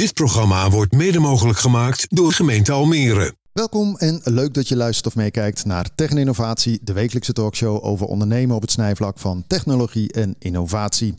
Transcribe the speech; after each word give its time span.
Dit 0.00 0.14
programma 0.14 0.70
wordt 0.70 0.92
mede 0.92 1.18
mogelijk 1.18 1.58
gemaakt 1.58 2.06
door 2.08 2.32
gemeente 2.32 2.72
Almere. 2.72 3.39
Welkom 3.52 3.96
en 3.96 4.20
leuk 4.24 4.54
dat 4.54 4.68
je 4.68 4.76
luistert 4.76 5.06
of 5.06 5.16
meekijkt 5.16 5.64
naar 5.64 5.90
Techninnovatie, 5.94 6.80
de 6.82 6.92
wekelijkse 6.92 7.32
talkshow 7.32 7.84
over 7.84 8.06
ondernemen 8.06 8.56
op 8.56 8.62
het 8.62 8.70
snijvlak 8.70 9.18
van 9.18 9.44
technologie 9.46 10.12
en 10.12 10.34
innovatie. 10.38 11.14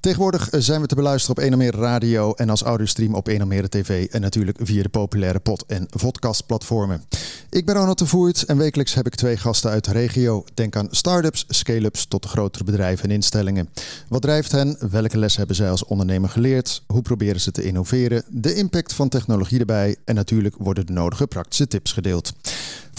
Tegenwoordig 0.00 0.48
zijn 0.50 0.80
we 0.80 0.86
te 0.86 0.94
beluisteren 0.94 1.36
op 1.36 1.42
1 1.42 1.52
Almere 1.52 1.76
Radio 1.76 2.32
en 2.32 2.50
als 2.50 2.62
audiostream 2.62 3.14
op 3.14 3.28
1 3.28 3.40
Almere 3.40 3.68
TV 3.68 4.06
en 4.10 4.20
natuurlijk 4.20 4.58
via 4.62 4.82
de 4.82 4.88
populaire 4.88 5.38
pod- 5.38 5.64
en 5.66 5.88
podcastplatformen. 6.02 7.02
Ik 7.50 7.66
ben 7.66 7.74
Ronald 7.74 7.98
de 7.98 8.06
Voert 8.06 8.44
en 8.44 8.56
wekelijks 8.56 8.94
heb 8.94 9.06
ik 9.06 9.14
twee 9.14 9.36
gasten 9.36 9.70
uit 9.70 9.84
de 9.84 9.92
regio. 9.92 10.44
Denk 10.54 10.76
aan 10.76 10.88
start-ups, 10.90 11.44
scale-ups 11.48 12.06
tot 12.06 12.26
grotere 12.26 12.64
bedrijven 12.64 13.04
en 13.04 13.14
instellingen. 13.14 13.68
Wat 14.08 14.22
drijft 14.22 14.52
hen? 14.52 14.76
Welke 14.90 15.18
les 15.18 15.36
hebben 15.36 15.56
zij 15.56 15.70
als 15.70 15.84
ondernemer 15.84 16.28
geleerd? 16.28 16.82
Hoe 16.86 17.02
proberen 17.02 17.40
ze 17.40 17.50
te 17.50 17.62
innoveren? 17.62 18.22
De 18.28 18.54
impact 18.54 18.92
van 18.92 19.08
technologie 19.08 19.58
erbij 19.58 19.96
en 20.04 20.14
natuurlijk 20.14 20.54
worden 20.58 20.86
de 20.86 20.92
nodige 20.92 21.26
praktische 21.26 21.66
tips 21.70 21.92
gedeeld. 21.92 22.32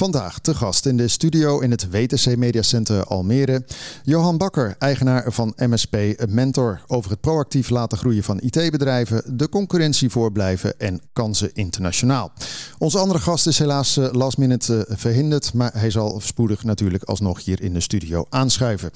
Vandaag 0.02 0.40
te 0.40 0.56
gast 0.56 0.86
in 0.86 0.98
de 0.98 1.08
studio 1.08 1.60
in 1.60 1.72
het 1.72 1.90
WTC 1.90 2.36
Media 2.38 2.62
Center 2.62 3.04
Almere. 3.04 3.66
Johan 4.04 4.38
Bakker, 4.38 4.76
eigenaar 4.80 5.32
van 5.32 5.54
MSP 5.56 5.98
Mentor. 6.30 6.82
Over 6.88 7.12
het 7.12 7.22
proactief 7.22 7.70
laten 7.70 7.98
groeien 7.98 8.24
van 8.24 8.40
IT-bedrijven, 8.40 9.38
de 9.38 9.50
concurrentie 9.50 10.10
voorblijven 10.10 10.80
en 10.80 11.02
kansen 11.14 11.50
internationaal. 11.54 12.32
Onze 12.78 12.98
andere 12.98 13.20
gast 13.20 13.48
is 13.48 13.60
helaas 13.60 13.98
eh, 13.98 14.08
last 14.12 14.38
minute 14.38 14.86
eh, 14.86 14.98
verhinderd, 14.98 15.54
maar 15.54 15.72
hij 15.74 15.90
zal 15.90 16.20
spoedig 16.20 16.64
natuurlijk 16.64 17.04
alsnog 17.04 17.44
hier 17.44 17.62
in 17.62 17.74
de 17.74 17.80
studio 17.80 18.26
aanschuiven. 18.30 18.92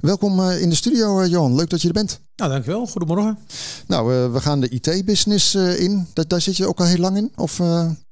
Welkom 0.00 0.40
eh, 0.40 0.60
in 0.60 0.68
de 0.68 0.74
studio, 0.74 1.26
Johan. 1.26 1.54
Leuk 1.54 1.70
dat 1.70 1.82
je 1.82 1.88
er 1.88 1.94
bent. 1.94 2.20
Nou, 2.36 2.50
dankjewel. 2.50 2.86
Goedemorgen. 2.86 3.38
Nou, 3.86 4.32
we 4.32 4.40
gaan 4.40 4.60
de 4.60 4.68
IT-business 4.68 5.54
in. 5.54 6.06
Daar, 6.12 6.28
daar, 6.28 6.40
zit 6.40 6.56
je 6.56 6.66
ook 6.66 6.80
al 6.80 6.86
heel 6.86 6.98
lang 6.98 7.16
in? 7.16 7.32
Of, 7.36 7.60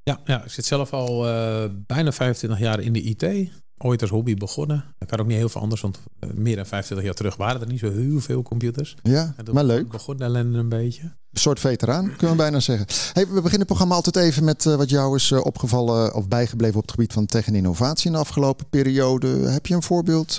ja, 0.03 0.19
ja, 0.25 0.43
ik 0.43 0.51
zit 0.51 0.65
zelf 0.65 0.93
al 0.93 1.27
uh, 1.27 1.63
bijna 1.87 2.11
25 2.11 2.59
jaar 2.59 2.79
in 2.79 2.93
de 2.93 3.01
IT. 3.01 3.51
Ooit 3.77 4.01
als 4.01 4.09
hobby 4.09 4.35
begonnen. 4.35 4.83
Ik 4.99 5.09
had 5.09 5.19
ook 5.19 5.27
niet 5.27 5.37
heel 5.37 5.49
veel 5.49 5.61
anders, 5.61 5.81
want 5.81 5.99
uh, 6.19 6.29
meer 6.33 6.55
dan 6.55 6.65
25 6.65 7.05
jaar 7.05 7.15
terug 7.15 7.35
waren 7.35 7.61
er 7.61 7.67
niet 7.67 7.79
zo 7.79 7.91
heel 7.91 8.19
veel 8.19 8.41
computers. 8.41 8.95
Ja, 9.03 9.35
maar 9.51 9.63
leuk. 9.63 9.89
Begon 9.89 10.17
de 10.17 10.23
ellende 10.23 10.57
een 10.57 10.69
beetje. 10.69 11.01
Een 11.03 11.39
soort 11.39 11.59
veteraan, 11.59 12.03
kunnen 12.17 12.29
we 12.29 12.41
bijna 12.41 12.59
zeggen. 12.59 12.85
Hey, 13.13 13.23
we 13.23 13.33
beginnen 13.33 13.59
het 13.59 13.67
programma 13.67 13.95
altijd 13.95 14.15
even 14.15 14.43
met 14.43 14.65
uh, 14.65 14.75
wat 14.75 14.89
jou 14.89 15.15
is 15.15 15.31
opgevallen 15.31 16.13
of 16.13 16.27
bijgebleven 16.27 16.75
op 16.75 16.81
het 16.81 16.91
gebied 16.91 17.13
van 17.13 17.25
tech 17.25 17.47
en 17.47 17.55
innovatie 17.55 18.05
in 18.05 18.11
de 18.11 18.17
afgelopen 18.17 18.69
periode. 18.69 19.27
Heb 19.27 19.65
je 19.65 19.75
een 19.75 19.83
voorbeeld 19.83 20.35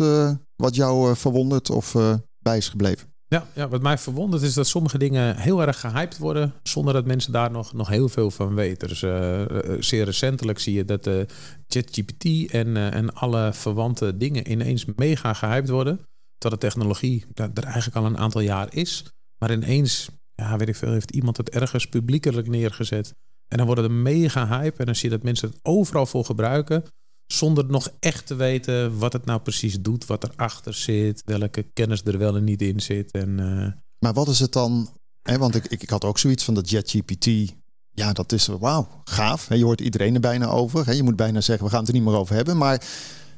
wat 0.57 0.75
jou 0.75 1.17
verwondert 1.17 1.71
of 1.71 1.97
bij 2.39 2.57
is 2.57 2.69
gebleven? 2.69 3.14
Ja, 3.29 3.47
ja, 3.55 3.69
wat 3.69 3.83
mij 3.83 3.99
verwondert 3.99 4.43
is 4.43 4.55
dat 4.55 4.67
sommige 4.67 4.99
dingen 4.99 5.37
heel 5.37 5.63
erg 5.63 5.81
gehyped 5.81 6.19
worden 6.19 6.55
zonder 6.63 6.95
dat 6.95 7.07
mensen 7.07 7.33
daar 7.33 7.51
nog, 7.51 7.73
nog 7.73 7.89
heel 7.89 8.09
veel 8.09 8.31
van 8.31 8.55
weten. 8.55 8.89
Dus 8.89 9.03
uh, 9.03 9.45
zeer 9.79 10.05
recentelijk 10.05 10.59
zie 10.59 10.75
je 10.75 10.85
dat 10.85 11.05
de 11.05 11.27
ChatGPT 11.69 12.51
en, 12.51 12.67
uh, 12.69 12.95
en 12.95 13.15
alle 13.15 13.53
verwante 13.53 14.17
dingen 14.17 14.51
ineens 14.51 14.85
mega 14.97 15.33
gehyped 15.33 15.69
worden. 15.69 15.97
Terwijl 16.39 16.61
de 16.61 16.67
technologie 16.67 17.25
er 17.35 17.65
eigenlijk 17.65 17.97
al 17.97 18.05
een 18.05 18.19
aantal 18.19 18.41
jaar 18.41 18.75
is. 18.75 19.05
Maar 19.39 19.53
ineens, 19.53 20.09
ja, 20.35 20.57
weet 20.57 20.69
ik 20.69 20.77
veel, 20.77 20.93
heeft 20.93 21.11
iemand 21.11 21.37
het 21.37 21.51
ergens 21.51 21.87
publiekelijk 21.87 22.49
neergezet. 22.49 23.15
En 23.49 23.57
dan 23.57 23.67
worden 23.67 23.85
er 23.85 23.91
mega 23.91 24.49
hype 24.49 24.79
en 24.79 24.87
dan 24.87 24.95
zie 24.95 25.11
je 25.11 25.15
dat 25.15 25.25
mensen 25.25 25.49
het 25.49 25.59
overal 25.63 26.07
voor 26.07 26.25
gebruiken 26.25 26.85
zonder 27.27 27.65
nog 27.65 27.89
echt 28.01 28.27
te 28.27 28.35
weten 28.35 28.99
wat 28.99 29.13
het 29.13 29.25
nou 29.25 29.41
precies 29.41 29.81
doet, 29.81 30.07
wat 30.07 30.25
erachter 30.25 30.75
zit, 30.75 31.23
welke 31.25 31.63
kennis 31.63 32.03
er 32.03 32.19
wel 32.19 32.37
en 32.37 32.45
niet 32.45 32.63
in 32.63 32.81
zit. 32.81 33.11
En, 33.11 33.39
uh... 33.39 33.73
Maar 33.99 34.13
wat 34.13 34.29
is 34.29 34.39
het 34.39 34.53
dan? 34.53 34.89
Hè, 35.23 35.39
want 35.39 35.55
ik, 35.55 35.67
ik, 35.67 35.83
ik 35.83 35.91
had 35.91 36.05
ook 36.05 36.19
zoiets 36.19 36.45
van 36.45 36.55
dat 36.55 36.71
JetGPT. 36.71 37.27
Ja, 37.91 38.13
dat 38.13 38.33
is 38.33 38.47
wauw, 38.47 38.89
gaaf. 39.05 39.55
Je 39.55 39.65
hoort 39.65 39.81
iedereen 39.81 40.15
er 40.15 40.21
bijna 40.21 40.47
over. 40.47 40.95
Je 40.95 41.03
moet 41.03 41.17
bijna 41.17 41.41
zeggen, 41.41 41.65
we 41.65 41.71
gaan 41.71 41.81
het 41.81 41.89
er 41.89 41.95
niet 41.95 42.05
meer 42.05 42.17
over 42.17 42.35
hebben. 42.35 42.57
Maar 42.57 42.85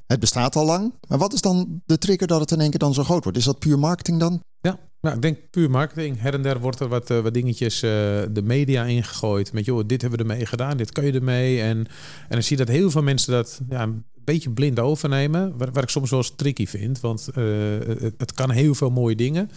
het 0.06 0.20
bestaat 0.20 0.56
al 0.56 0.64
lang. 0.64 0.92
Maar 1.08 1.18
wat 1.18 1.32
is 1.32 1.40
dan 1.40 1.82
de 1.86 1.98
trigger 1.98 2.26
dat 2.26 2.40
het 2.40 2.50
in 2.50 2.60
één 2.60 2.70
keer 2.70 2.78
dan 2.78 2.94
zo 2.94 3.04
groot 3.04 3.22
wordt? 3.22 3.38
Is 3.38 3.44
dat 3.44 3.58
puur 3.58 3.78
marketing 3.78 4.20
dan? 4.20 4.40
Ja, 4.60 4.78
nou, 5.00 5.14
ik 5.14 5.22
denk 5.22 5.50
puur 5.50 5.70
marketing. 5.70 6.20
Her 6.20 6.34
en 6.34 6.42
der 6.42 6.60
wordt 6.60 6.80
er 6.80 6.88
wat, 6.88 7.10
uh, 7.10 7.20
wat 7.20 7.34
dingetjes 7.34 7.74
uh, 7.74 7.90
de 8.30 8.42
media 8.42 8.84
ingegooid. 8.84 9.52
Met 9.52 9.64
joh, 9.64 9.86
dit 9.86 10.00
hebben 10.00 10.18
we 10.18 10.32
ermee 10.32 10.46
gedaan, 10.46 10.76
dit 10.76 10.92
kan 10.92 11.04
je 11.04 11.12
ermee. 11.12 11.60
En, 11.60 11.78
en 11.78 11.86
dan 12.28 12.42
zie 12.42 12.56
dat 12.56 12.68
heel 12.68 12.90
veel 12.90 13.02
mensen 13.02 13.32
dat 13.32 13.60
ja, 13.68 13.82
een 13.82 14.04
beetje 14.14 14.50
blind 14.50 14.78
overnemen. 14.78 15.56
Waar, 15.56 15.82
ik 15.82 15.88
soms 15.88 16.10
wel 16.10 16.18
eens 16.18 16.32
tricky 16.36 16.66
vind. 16.66 17.00
Want 17.00 17.26
het, 17.34 18.14
het, 18.16 18.32
kan 18.32 18.50
heel 18.50 18.74
veel 18.74 18.90
mooie 18.90 19.16
dingen. 19.16 19.50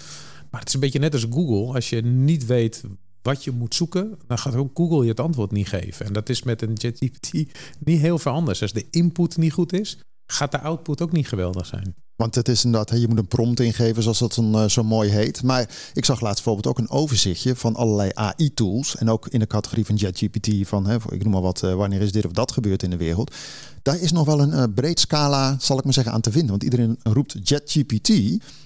Maar 0.51 0.59
het 0.59 0.69
is 0.69 0.73
een 0.73 0.79
beetje 0.79 0.99
net 0.99 1.13
als 1.13 1.25
Google. 1.29 1.73
Als 1.73 1.89
je 1.89 2.01
niet 2.01 2.45
weet 2.45 2.83
wat 3.21 3.43
je 3.43 3.51
moet 3.51 3.75
zoeken, 3.75 4.17
dan 4.27 4.37
gaat 4.37 4.55
ook 4.55 4.77
Google 4.77 5.03
je 5.03 5.09
het 5.09 5.19
antwoord 5.19 5.51
niet 5.51 5.67
geven. 5.67 6.05
En 6.05 6.13
dat 6.13 6.29
is 6.29 6.43
met 6.43 6.61
een 6.61 6.77
ChatGPT 6.77 7.33
niet 7.79 7.99
heel 7.99 8.19
veel 8.19 8.31
anders. 8.31 8.61
Als 8.61 8.73
de 8.73 8.87
input 8.91 9.37
niet 9.37 9.53
goed 9.53 9.73
is, 9.73 9.99
gaat 10.25 10.51
de 10.51 10.59
output 10.59 11.01
ook 11.01 11.11
niet 11.11 11.27
geweldig 11.27 11.65
zijn. 11.65 11.95
Want 12.19 12.35
het 12.35 12.47
is 12.47 12.65
inderdaad, 12.65 12.99
je 12.99 13.07
moet 13.07 13.17
een 13.17 13.27
prompt 13.27 13.59
ingeven, 13.59 14.03
zoals 14.03 14.19
dat 14.19 14.33
dan, 14.33 14.55
uh, 14.55 14.69
zo 14.69 14.83
mooi 14.83 15.09
heet. 15.09 15.43
Maar 15.43 15.69
ik 15.93 16.05
zag 16.05 16.21
laatst 16.21 16.43
bijvoorbeeld 16.43 16.67
ook 16.67 16.77
een 16.77 16.89
overzichtje 16.89 17.55
van 17.55 17.75
allerlei 17.75 18.11
AI-tools. 18.13 18.95
En 18.95 19.09
ook 19.09 19.27
in 19.27 19.39
de 19.39 19.47
categorie 19.47 19.85
van 19.85 19.95
JetGPT, 19.95 20.67
van 20.67 20.87
hè, 20.87 20.95
ik 21.09 21.23
noem 21.23 21.31
maar 21.31 21.41
wat, 21.41 21.63
uh, 21.63 21.73
wanneer 21.73 22.01
is 22.01 22.11
dit 22.11 22.25
of 22.25 22.31
dat 22.31 22.51
gebeurd 22.51 22.83
in 22.83 22.89
de 22.89 22.97
wereld. 22.97 23.35
Daar 23.81 23.99
is 23.99 24.11
nog 24.11 24.25
wel 24.25 24.41
een 24.41 24.49
uh, 24.49 24.63
breed 24.75 24.99
scala, 24.99 25.55
zal 25.59 25.77
ik 25.77 25.83
maar 25.83 25.93
zeggen, 25.93 26.13
aan 26.13 26.21
te 26.21 26.31
vinden. 26.31 26.49
Want 26.49 26.63
iedereen 26.63 26.99
roept 27.03 27.35
JetGPT. 27.43 28.09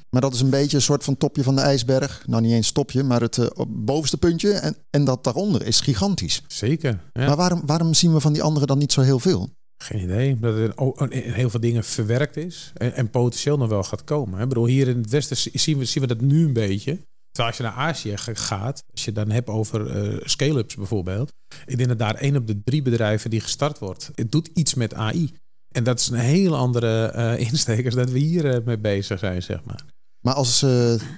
Maar 0.10 0.22
dat 0.22 0.34
is 0.34 0.42
een 0.42 0.50
beetje 0.50 0.78
een 0.78 0.84
soort 0.84 1.04
van 1.04 1.18
topje 1.18 1.44
van 1.44 1.56
de 1.56 1.62
ijsberg. 1.62 2.24
Nou, 2.28 2.42
niet 2.42 2.52
eens 2.52 2.72
topje, 2.72 3.04
maar 3.04 3.22
het 3.22 3.52
bovenste 3.68 4.18
puntje. 4.18 4.52
En, 4.52 4.76
en 4.90 5.04
dat 5.06 5.24
daaronder 5.24 5.66
is 5.66 5.80
gigantisch. 5.80 6.44
Zeker. 6.48 7.02
Ja. 7.14 7.26
Maar 7.26 7.36
waarom, 7.36 7.62
waarom 7.66 7.94
zien 7.94 8.14
we 8.14 8.20
van 8.20 8.34
die 8.34 8.44
anderen 8.44 8.68
dan 8.68 8.78
niet 8.78 8.92
zo 8.92 9.02
heel 9.02 9.20
veel? 9.20 9.50
Geen 9.84 10.02
idee. 10.02 10.40
Dat 10.40 10.56
er 10.56 10.74
heel 11.12 11.50
veel 11.50 11.60
dingen 11.60 11.84
verwerkt 11.84 12.38
is 12.38 12.72
en, 12.74 12.94
en 12.94 13.10
potentieel 13.10 13.58
nog 13.58 13.70
wel 13.70 13.84
gaat 13.84 14.04
komen. 14.04 14.42
Ik 14.42 14.48
bedoel, 14.48 14.66
hier 14.66 14.88
in 14.88 14.98
het 14.98 15.10
Westen 15.10 15.38
zien 15.38 15.78
we, 15.78 15.86
zien 15.86 16.02
we 16.02 16.08
dat 16.08 16.22
nu 16.22 16.46
een 16.46 16.54
beetje. 16.54 17.00
Terwijl 17.32 17.48
als 17.48 17.58
je 17.58 17.64
naar 17.64 17.88
Azië 17.88 18.14
gaat, 18.34 18.84
als 18.92 19.06
je 19.06 19.12
dan 19.12 19.30
hebt 19.30 19.50
over 19.50 20.06
uh, 20.14 20.20
scale-ups 20.24 20.76
bijvoorbeeld. 20.76 21.32
Ik 21.66 21.78
denk 21.78 21.90
dat 21.90 22.00
daar 22.00 22.16
één 22.16 22.36
op 22.36 22.48
de 22.48 22.62
drie 22.64 22.82
bedrijven 22.82 23.30
die 23.30 23.40
gestart 23.40 23.80
wordt, 23.80 24.12
het 24.16 24.32
doet 24.32 24.50
iets 24.54 24.74
met 24.74 24.94
AI. 24.94 25.34
En 25.72 25.84
dat 25.84 26.00
is 26.00 26.10
een 26.10 26.18
hele 26.18 26.56
andere 26.56 27.14
uh, 27.16 27.40
insteek 27.52 27.92
dat 27.92 28.10
we 28.10 28.20
hier 28.20 28.46
uh, 28.46 28.66
mee 28.66 28.80
bezig 28.80 29.20
zijn, 29.20 29.44
zeg 29.44 29.64
maar. 29.64 29.86
Maar 30.22 30.34
als 30.34 30.66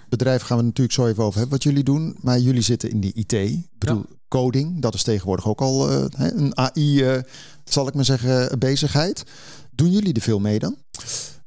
bedrijf 0.09 0.42
gaan 0.42 0.58
we 0.58 0.64
natuurlijk 0.64 0.96
zo 0.96 1.08
even 1.08 1.24
over 1.24 1.40
hebben 1.40 1.56
wat 1.56 1.64
jullie 1.64 1.84
doen. 1.84 2.18
Maar 2.22 2.40
jullie 2.40 2.62
zitten 2.62 2.90
in 2.90 3.00
die 3.00 3.14
IT. 3.14 3.34
Ik 3.34 3.66
bedoel, 3.78 4.06
ja. 4.09 4.16
coding, 4.28 4.82
dat 4.82 4.94
is 4.94 5.03
tegenwoordig 5.03 5.47
ook 5.47 5.62
al 5.62 5.92
een 5.92 6.58
AI 6.58 7.24
zal 7.70 7.88
ik 7.88 7.94
maar 7.94 8.06
zeggen, 8.06 8.59
bezigheid. 8.59 9.24
Doen 9.72 9.92
jullie 9.92 10.14
er 10.14 10.22
veel 10.22 10.40
mee 10.40 10.59
dan? 10.59 10.78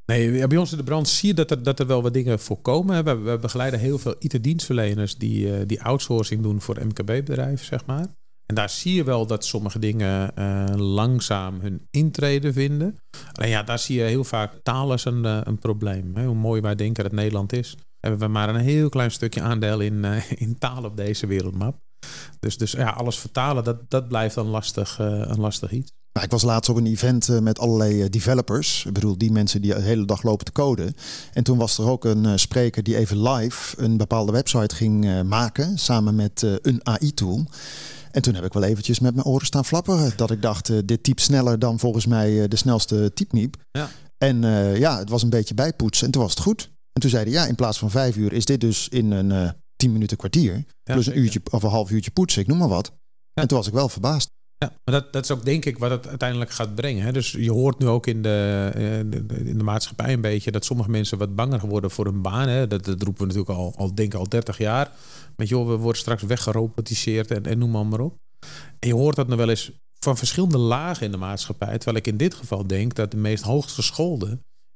Nee, 0.09 0.47
bij 0.47 0.57
ons 0.57 0.71
in 0.71 0.77
de 0.77 0.83
brand 0.83 1.07
zie 1.07 1.27
je 1.27 1.33
dat 1.33 1.51
er, 1.51 1.63
dat 1.63 1.79
er 1.79 1.87
wel 1.87 2.01
wat 2.01 2.13
dingen 2.13 2.39
voorkomen. 2.39 3.03
We, 3.03 3.15
we 3.15 3.37
begeleiden 3.37 3.79
heel 3.79 3.97
veel 3.97 4.15
IT-dienstverleners 4.19 5.15
die, 5.17 5.45
uh, 5.45 5.53
die 5.65 5.83
outsourcing 5.83 6.41
doen 6.41 6.61
voor 6.61 6.85
MKB-bedrijven, 6.85 7.65
zeg 7.65 7.85
maar. 7.85 8.07
En 8.45 8.55
daar 8.55 8.69
zie 8.69 8.93
je 8.93 9.03
wel 9.03 9.25
dat 9.25 9.45
sommige 9.45 9.79
dingen 9.79 10.31
uh, 10.39 10.65
langzaam 10.75 11.59
hun 11.59 11.87
intrede 11.91 12.53
vinden. 12.53 12.97
En 13.33 13.49
ja, 13.49 13.63
daar 13.63 13.79
zie 13.79 13.97
je 13.97 14.03
heel 14.03 14.23
vaak 14.23 14.53
taal 14.63 14.91
als 14.91 15.05
een, 15.05 15.23
een 15.23 15.59
probleem. 15.59 16.15
Hè? 16.15 16.25
Hoe 16.25 16.35
mooi 16.35 16.61
wij 16.61 16.75
denken 16.75 17.03
dat 17.03 17.13
Nederland 17.13 17.53
is, 17.53 17.77
hebben 17.99 18.19
we 18.19 18.27
maar 18.27 18.49
een 18.49 18.61
heel 18.61 18.89
klein 18.89 19.11
stukje 19.11 19.41
aandeel 19.41 19.79
in, 19.79 20.05
in 20.35 20.57
taal 20.57 20.83
op 20.83 20.97
deze 20.97 21.27
wereldmap. 21.27 21.77
Dus, 22.39 22.57
dus 22.57 22.71
ja, 22.71 22.89
alles 22.89 23.19
vertalen, 23.19 23.63
dat, 23.63 23.89
dat 23.89 24.07
blijft 24.07 24.35
dan 24.35 24.47
lastig, 24.47 24.97
een 24.99 25.39
lastig 25.39 25.71
iets. 25.71 25.91
Nou, 26.13 26.25
ik 26.25 26.31
was 26.31 26.41
laatst 26.41 26.69
op 26.69 26.75
een 26.75 26.85
event 26.85 27.27
uh, 27.27 27.39
met 27.39 27.59
allerlei 27.59 28.03
uh, 28.03 28.09
developers. 28.09 28.85
Ik 28.85 28.93
bedoel, 28.93 29.17
die 29.17 29.31
mensen 29.31 29.61
die 29.61 29.73
de 29.73 29.81
hele 29.81 30.05
dag 30.05 30.23
lopen 30.23 30.45
te 30.45 30.51
coden. 30.51 30.93
En 31.33 31.43
toen 31.43 31.57
was 31.57 31.77
er 31.77 31.89
ook 31.89 32.05
een 32.05 32.23
uh, 32.23 32.31
spreker 32.35 32.83
die 32.83 32.97
even 32.97 33.29
live 33.29 33.81
een 33.81 33.97
bepaalde 33.97 34.31
website 34.31 34.75
ging 34.75 35.23
maken. 35.23 35.77
Samen 35.77 36.15
met 36.15 36.59
een 36.61 36.79
AI-tool. 36.83 37.45
En 38.11 38.21
toen 38.21 38.35
heb 38.35 38.43
ik 38.43 38.53
wel 38.53 38.63
eventjes 38.63 38.99
met 38.99 39.15
mijn 39.15 39.27
oren 39.27 39.45
staan 39.45 39.65
flapperen. 39.65 40.13
Dat 40.15 40.31
ik 40.31 40.41
dacht, 40.41 40.87
dit 40.87 41.03
type 41.03 41.21
sneller 41.21 41.59
dan 41.59 41.79
volgens 41.79 42.05
mij 42.05 42.47
de 42.47 42.55
snelste 42.55 43.11
typniep. 43.13 43.55
Ja. 43.71 43.89
En 44.17 44.41
ja, 44.77 44.99
het 44.99 45.09
was 45.09 45.23
een 45.23 45.29
beetje 45.29 45.53
bijpoetsen. 45.53 46.05
En 46.05 46.11
toen 46.11 46.21
was 46.21 46.31
het 46.31 46.39
goed. 46.39 46.69
En 46.93 47.01
toen 47.01 47.09
zeiden 47.09 47.33
ja, 47.33 47.45
in 47.45 47.55
plaats 47.55 47.77
van 47.77 47.91
vijf 47.91 48.15
uur 48.15 48.33
is 48.33 48.45
dit 48.45 48.61
dus 48.61 48.87
in 48.87 49.11
een 49.11 49.53
tien 49.75 49.91
minuten 49.91 50.17
kwartier. 50.17 50.53
Ja, 50.83 50.93
plus 50.93 51.07
een 51.07 51.17
uurtje 51.17 51.41
of 51.51 51.63
een 51.63 51.69
half 51.69 51.91
uurtje 51.91 52.11
poetsen, 52.11 52.41
ik 52.41 52.47
noem 52.47 52.57
maar 52.57 52.67
wat. 52.67 52.91
Ja. 53.33 53.41
En 53.41 53.47
toen 53.47 53.57
was 53.57 53.67
ik 53.67 53.73
wel 53.73 53.89
verbaasd. 53.89 54.29
Ja, 54.65 54.73
maar 54.83 55.01
dat, 55.01 55.13
dat 55.13 55.23
is 55.23 55.31
ook 55.31 55.45
denk 55.45 55.65
ik 55.65 55.77
wat 55.77 55.91
het 55.91 56.07
uiteindelijk 56.07 56.51
gaat 56.51 56.75
brengen. 56.75 57.03
Hè? 57.03 57.11
Dus 57.11 57.31
je 57.31 57.51
hoort 57.51 57.79
nu 57.79 57.87
ook 57.87 58.07
in 58.07 58.21
de, 58.21 58.71
in 59.45 59.57
de 59.57 59.63
maatschappij 59.63 60.13
een 60.13 60.21
beetje 60.21 60.51
dat 60.51 60.65
sommige 60.65 60.89
mensen 60.89 61.17
wat 61.17 61.35
banger 61.35 61.59
geworden 61.59 61.91
voor 61.91 62.05
hun 62.05 62.21
baan. 62.21 62.47
Hè? 62.47 62.67
Dat, 62.67 62.85
roepen 62.87 63.27
we 63.27 63.33
natuurlijk 63.33 63.49
al, 63.49 63.73
al 63.77 63.95
denk 63.95 64.13
al 64.13 64.29
30 64.29 64.57
jaar. 64.57 64.91
Met 65.35 65.49
joh, 65.49 65.67
we 65.67 65.75
worden 65.75 66.01
straks 66.01 66.23
weggerobotiseerd 66.23 67.31
en, 67.31 67.45
en 67.45 67.57
noem 67.57 67.89
maar, 67.89 67.99
op. 67.99 68.17
En 68.79 68.87
je 68.87 68.93
hoort 68.93 69.15
dat 69.15 69.27
nog 69.27 69.37
wel 69.37 69.49
eens 69.49 69.71
van 69.99 70.17
verschillende 70.17 70.57
lagen 70.57 71.05
in 71.05 71.11
de 71.11 71.17
maatschappij. 71.17 71.77
Terwijl 71.77 71.97
ik 71.97 72.07
in 72.07 72.17
dit 72.17 72.33
geval 72.33 72.67
denk 72.67 72.95
dat 72.95 73.11
de 73.11 73.17
meest 73.17 73.43
hoogstgeschoolden 73.43 74.29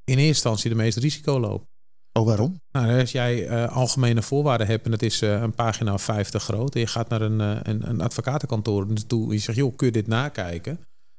in 0.03 0.18
eerste 0.18 0.27
instantie 0.27 0.69
de 0.69 0.75
meest 0.75 0.97
risico 0.97 1.39
lopen. 1.39 1.68
Oh, 2.13 2.25
waarom? 2.25 2.62
Nou, 2.71 3.00
als 3.00 3.12
jij 3.12 3.50
uh, 3.50 3.75
algemene 3.75 4.21
voorwaarden 4.21 4.68
hebt 4.68 4.86
en 4.86 4.92
het 4.92 5.04
is 5.04 5.21
uh, 5.21 5.42
een 5.42 5.54
pagina 5.54 5.98
50 5.98 6.44
groot 6.44 6.74
en 6.74 6.80
je 6.80 6.88
gaat 6.88 7.10
naar 7.10 7.21
een, 7.21 7.39
uh, 7.39 7.60
een, 7.63 7.89
een 7.89 8.01
advocatenkantoor 8.01 8.88
toe 9.07 9.25
en 9.27 9.33
je 9.33 9.39
zegt, 9.39 9.57
joh, 9.57 9.75
kun 9.75 9.88
je 9.88 9.94
dit 9.94 10.07
nakijken? 10.07 10.74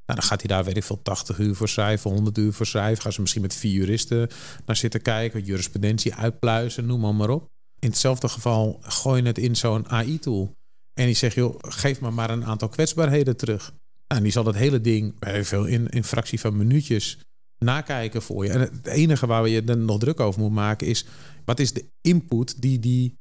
Nou, 0.06 0.20
dan 0.20 0.28
gaat 0.28 0.40
hij 0.40 0.48
daar, 0.48 0.64
weet 0.64 0.76
ik 0.76 0.84
veel, 0.84 1.02
80 1.02 1.38
uur 1.38 1.54
voor 1.54 1.68
schrijven, 1.68 2.10
100 2.10 2.38
uur 2.38 2.52
voor 2.52 2.66
schrijven. 2.66 3.02
Gaan 3.02 3.12
ze 3.12 3.20
misschien 3.20 3.42
met 3.42 3.54
vier 3.54 3.72
juristen 3.72 4.28
naar 4.66 4.76
zitten 4.76 5.02
kijken, 5.02 5.44
jurisprudentie 5.44 6.14
uitpluizen, 6.14 6.86
noem 6.86 7.00
maar, 7.00 7.14
maar 7.14 7.30
op. 7.30 7.48
In 7.78 7.88
hetzelfde 7.88 8.28
geval 8.28 8.78
gooi 8.82 9.22
je 9.22 9.28
het 9.28 9.38
in 9.38 9.56
zo'n 9.56 9.88
AI-tool. 9.88 10.52
En 11.00 11.06
die 11.06 11.14
zegt, 11.14 11.34
joh, 11.34 11.56
geef 11.60 12.00
me 12.00 12.10
maar 12.10 12.30
een 12.30 12.44
aantal 12.44 12.68
kwetsbaarheden 12.68 13.36
terug. 13.36 13.72
Nou, 14.06 14.20
en 14.20 14.22
die 14.22 14.32
zal 14.32 14.44
dat 14.44 14.54
hele 14.54 14.80
ding, 14.80 15.14
veel 15.20 15.64
in, 15.64 15.88
in 15.88 16.04
fractie 16.04 16.40
van 16.40 16.56
minuutjes, 16.56 17.18
nakijken 17.58 18.22
voor 18.22 18.44
je. 18.44 18.50
En 18.50 18.60
het 18.60 18.86
enige 18.86 19.26
waar 19.26 19.48
je 19.48 19.64
dan 19.64 19.84
nog 19.84 19.98
druk 19.98 20.20
over 20.20 20.40
moet 20.40 20.52
maken 20.52 20.86
is... 20.86 21.06
wat 21.44 21.60
is 21.60 21.72
de 21.72 21.84
input 22.00 22.62
die 22.62 22.78
die 22.78 23.14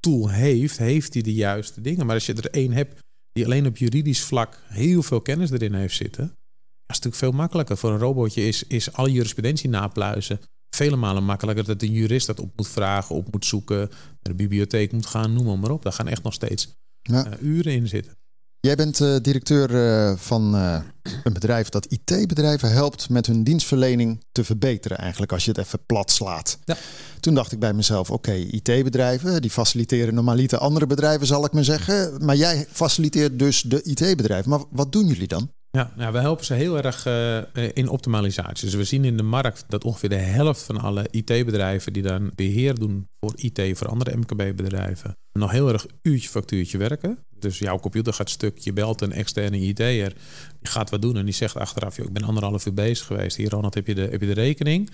tool 0.00 0.30
heeft? 0.30 0.78
Heeft 0.78 1.12
die 1.12 1.22
de 1.22 1.34
juiste 1.34 1.80
dingen? 1.80 2.06
Maar 2.06 2.14
als 2.14 2.26
je 2.26 2.34
er 2.34 2.50
één 2.50 2.72
hebt 2.72 3.00
die 3.32 3.44
alleen 3.44 3.66
op 3.66 3.76
juridisch 3.76 4.20
vlak 4.20 4.62
heel 4.66 5.02
veel 5.02 5.20
kennis 5.20 5.50
erin 5.50 5.74
heeft 5.74 5.96
zitten... 5.96 6.24
dat 6.26 6.96
is 6.96 7.00
natuurlijk 7.00 7.16
veel 7.16 7.32
makkelijker. 7.32 7.76
Voor 7.76 7.90
een 7.90 7.98
robotje 7.98 8.46
is, 8.46 8.62
is 8.62 8.92
alle 8.92 9.12
jurisprudentie 9.12 9.68
napluizen 9.68 10.40
vele 10.70 10.96
malen 10.96 11.24
makkelijker 11.24 11.64
dat 11.64 11.82
een 11.82 11.92
jurist 11.92 12.26
dat 12.26 12.40
op 12.40 12.52
moet 12.56 12.68
vragen, 12.68 13.14
op 13.14 13.32
moet 13.32 13.44
zoeken, 13.44 13.78
naar 13.78 14.18
de 14.20 14.34
bibliotheek 14.34 14.92
moet 14.92 15.06
gaan, 15.06 15.32
noem 15.32 15.60
maar 15.60 15.70
op. 15.70 15.82
Daar 15.82 15.92
gaan 15.92 16.08
echt 16.08 16.22
nog 16.22 16.34
steeds 16.34 16.74
ja. 17.02 17.26
uh, 17.26 17.42
uren 17.42 17.72
in 17.72 17.88
zitten. 17.88 18.16
Jij 18.62 18.74
bent 18.74 19.00
uh, 19.00 19.16
directeur 19.22 19.70
uh, 19.70 20.16
van 20.16 20.54
uh, 20.54 20.80
een 21.24 21.32
bedrijf 21.32 21.68
dat 21.68 21.86
IT-bedrijven 21.86 22.72
helpt 22.72 23.08
met 23.08 23.26
hun 23.26 23.44
dienstverlening 23.44 24.24
te 24.32 24.44
verbeteren, 24.44 24.98
eigenlijk 24.98 25.32
als 25.32 25.44
je 25.44 25.50
het 25.50 25.60
even 25.60 25.78
plat 25.86 26.10
slaat. 26.10 26.58
Ja. 26.64 26.76
Toen 27.20 27.34
dacht 27.34 27.52
ik 27.52 27.58
bij 27.58 27.72
mezelf: 27.72 28.10
oké, 28.10 28.30
okay, 28.30 28.40
IT-bedrijven 28.40 29.42
die 29.42 29.50
faciliteren 29.50 30.14
normaliter 30.14 30.58
andere 30.58 30.86
bedrijven, 30.86 31.26
zal 31.26 31.44
ik 31.44 31.52
maar 31.52 31.64
zeggen. 31.64 32.24
Maar 32.24 32.36
jij 32.36 32.66
faciliteert 32.70 33.38
dus 33.38 33.62
de 33.62 33.82
IT-bedrijven. 33.82 34.50
Maar 34.50 34.62
wat 34.70 34.92
doen 34.92 35.06
jullie 35.06 35.28
dan? 35.28 35.50
Ja, 35.70 35.92
nou, 35.96 36.12
we 36.12 36.18
helpen 36.18 36.44
ze 36.44 36.54
heel 36.54 36.76
erg 36.76 37.06
uh, 37.06 37.68
in 37.72 37.88
optimalisatie. 37.88 38.64
Dus 38.64 38.74
we 38.74 38.84
zien 38.84 39.04
in 39.04 39.16
de 39.16 39.22
markt 39.22 39.64
dat 39.68 39.84
ongeveer 39.84 40.08
de 40.08 40.14
helft 40.14 40.62
van 40.62 40.80
alle 40.80 41.06
IT-bedrijven 41.10 41.92
die 41.92 42.02
dan 42.02 42.30
beheer 42.34 42.74
doen 42.74 43.06
voor 43.20 43.32
IT 43.36 43.78
voor 43.78 43.88
andere 43.88 44.16
MKB-bedrijven, 44.16 45.16
nog 45.32 45.50
heel 45.50 45.68
erg 45.68 45.86
uurtje 46.02 46.28
factuurtje 46.28 46.78
werken. 46.78 47.18
Dus 47.42 47.58
jouw 47.58 47.78
computer 47.78 48.12
gaat 48.12 48.30
stuk, 48.30 48.58
je 48.58 48.72
belt 48.72 49.00
een 49.00 49.12
externe 49.12 49.58
IT'er, 49.58 50.12
die 50.60 50.70
gaat 50.70 50.90
wat 50.90 51.02
doen 51.02 51.16
en 51.16 51.24
die 51.24 51.34
zegt 51.34 51.56
achteraf, 51.56 51.98
ik 51.98 52.12
ben 52.12 52.22
anderhalf 52.22 52.66
uur 52.66 52.74
bezig 52.74 53.06
geweest. 53.06 53.36
Hier 53.36 53.50
Ronald, 53.50 53.74
heb 53.74 53.86
je 53.86 53.94
de, 53.94 54.08
heb 54.10 54.20
je 54.20 54.26
de 54.26 54.32
rekening? 54.32 54.90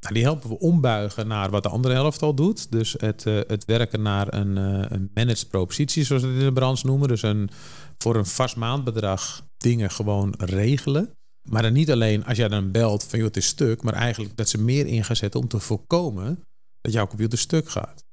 Nou, 0.00 0.14
die 0.14 0.22
helpen 0.22 0.48
we 0.48 0.58
ombuigen 0.58 1.26
naar 1.26 1.50
wat 1.50 1.62
de 1.62 1.68
andere 1.68 1.94
helft 1.94 2.22
al 2.22 2.34
doet. 2.34 2.70
Dus 2.70 2.94
het, 2.98 3.24
uh, 3.26 3.40
het 3.46 3.64
werken 3.64 4.02
naar 4.02 4.34
een, 4.34 4.56
uh, 4.56 4.84
een 4.88 5.10
managed 5.14 5.48
propositie, 5.48 6.04
zoals 6.04 6.22
we 6.22 6.28
het 6.28 6.38
in 6.38 6.44
de 6.44 6.52
branche 6.52 6.86
noemen. 6.86 7.08
Dus 7.08 7.22
een, 7.22 7.50
voor 7.98 8.16
een 8.16 8.26
vast 8.26 8.56
maandbedrag 8.56 9.46
dingen 9.56 9.90
gewoon 9.90 10.34
regelen. 10.38 11.10
Maar 11.48 11.62
dan 11.62 11.72
niet 11.72 11.90
alleen 11.90 12.24
als 12.24 12.36
jij 12.36 12.48
dan 12.48 12.70
belt 12.70 13.04
van 13.04 13.18
joh, 13.18 13.28
het 13.28 13.36
is 13.36 13.46
stuk, 13.46 13.82
maar 13.82 13.94
eigenlijk 13.94 14.36
dat 14.36 14.48
ze 14.48 14.58
meer 14.58 14.86
in 14.86 15.04
gaan 15.04 15.16
zetten 15.16 15.40
om 15.40 15.48
te 15.48 15.58
voorkomen 15.58 16.42
dat 16.80 16.92
jouw 16.92 17.06
computer 17.06 17.38
stuk 17.38 17.68
gaat. 17.68 18.04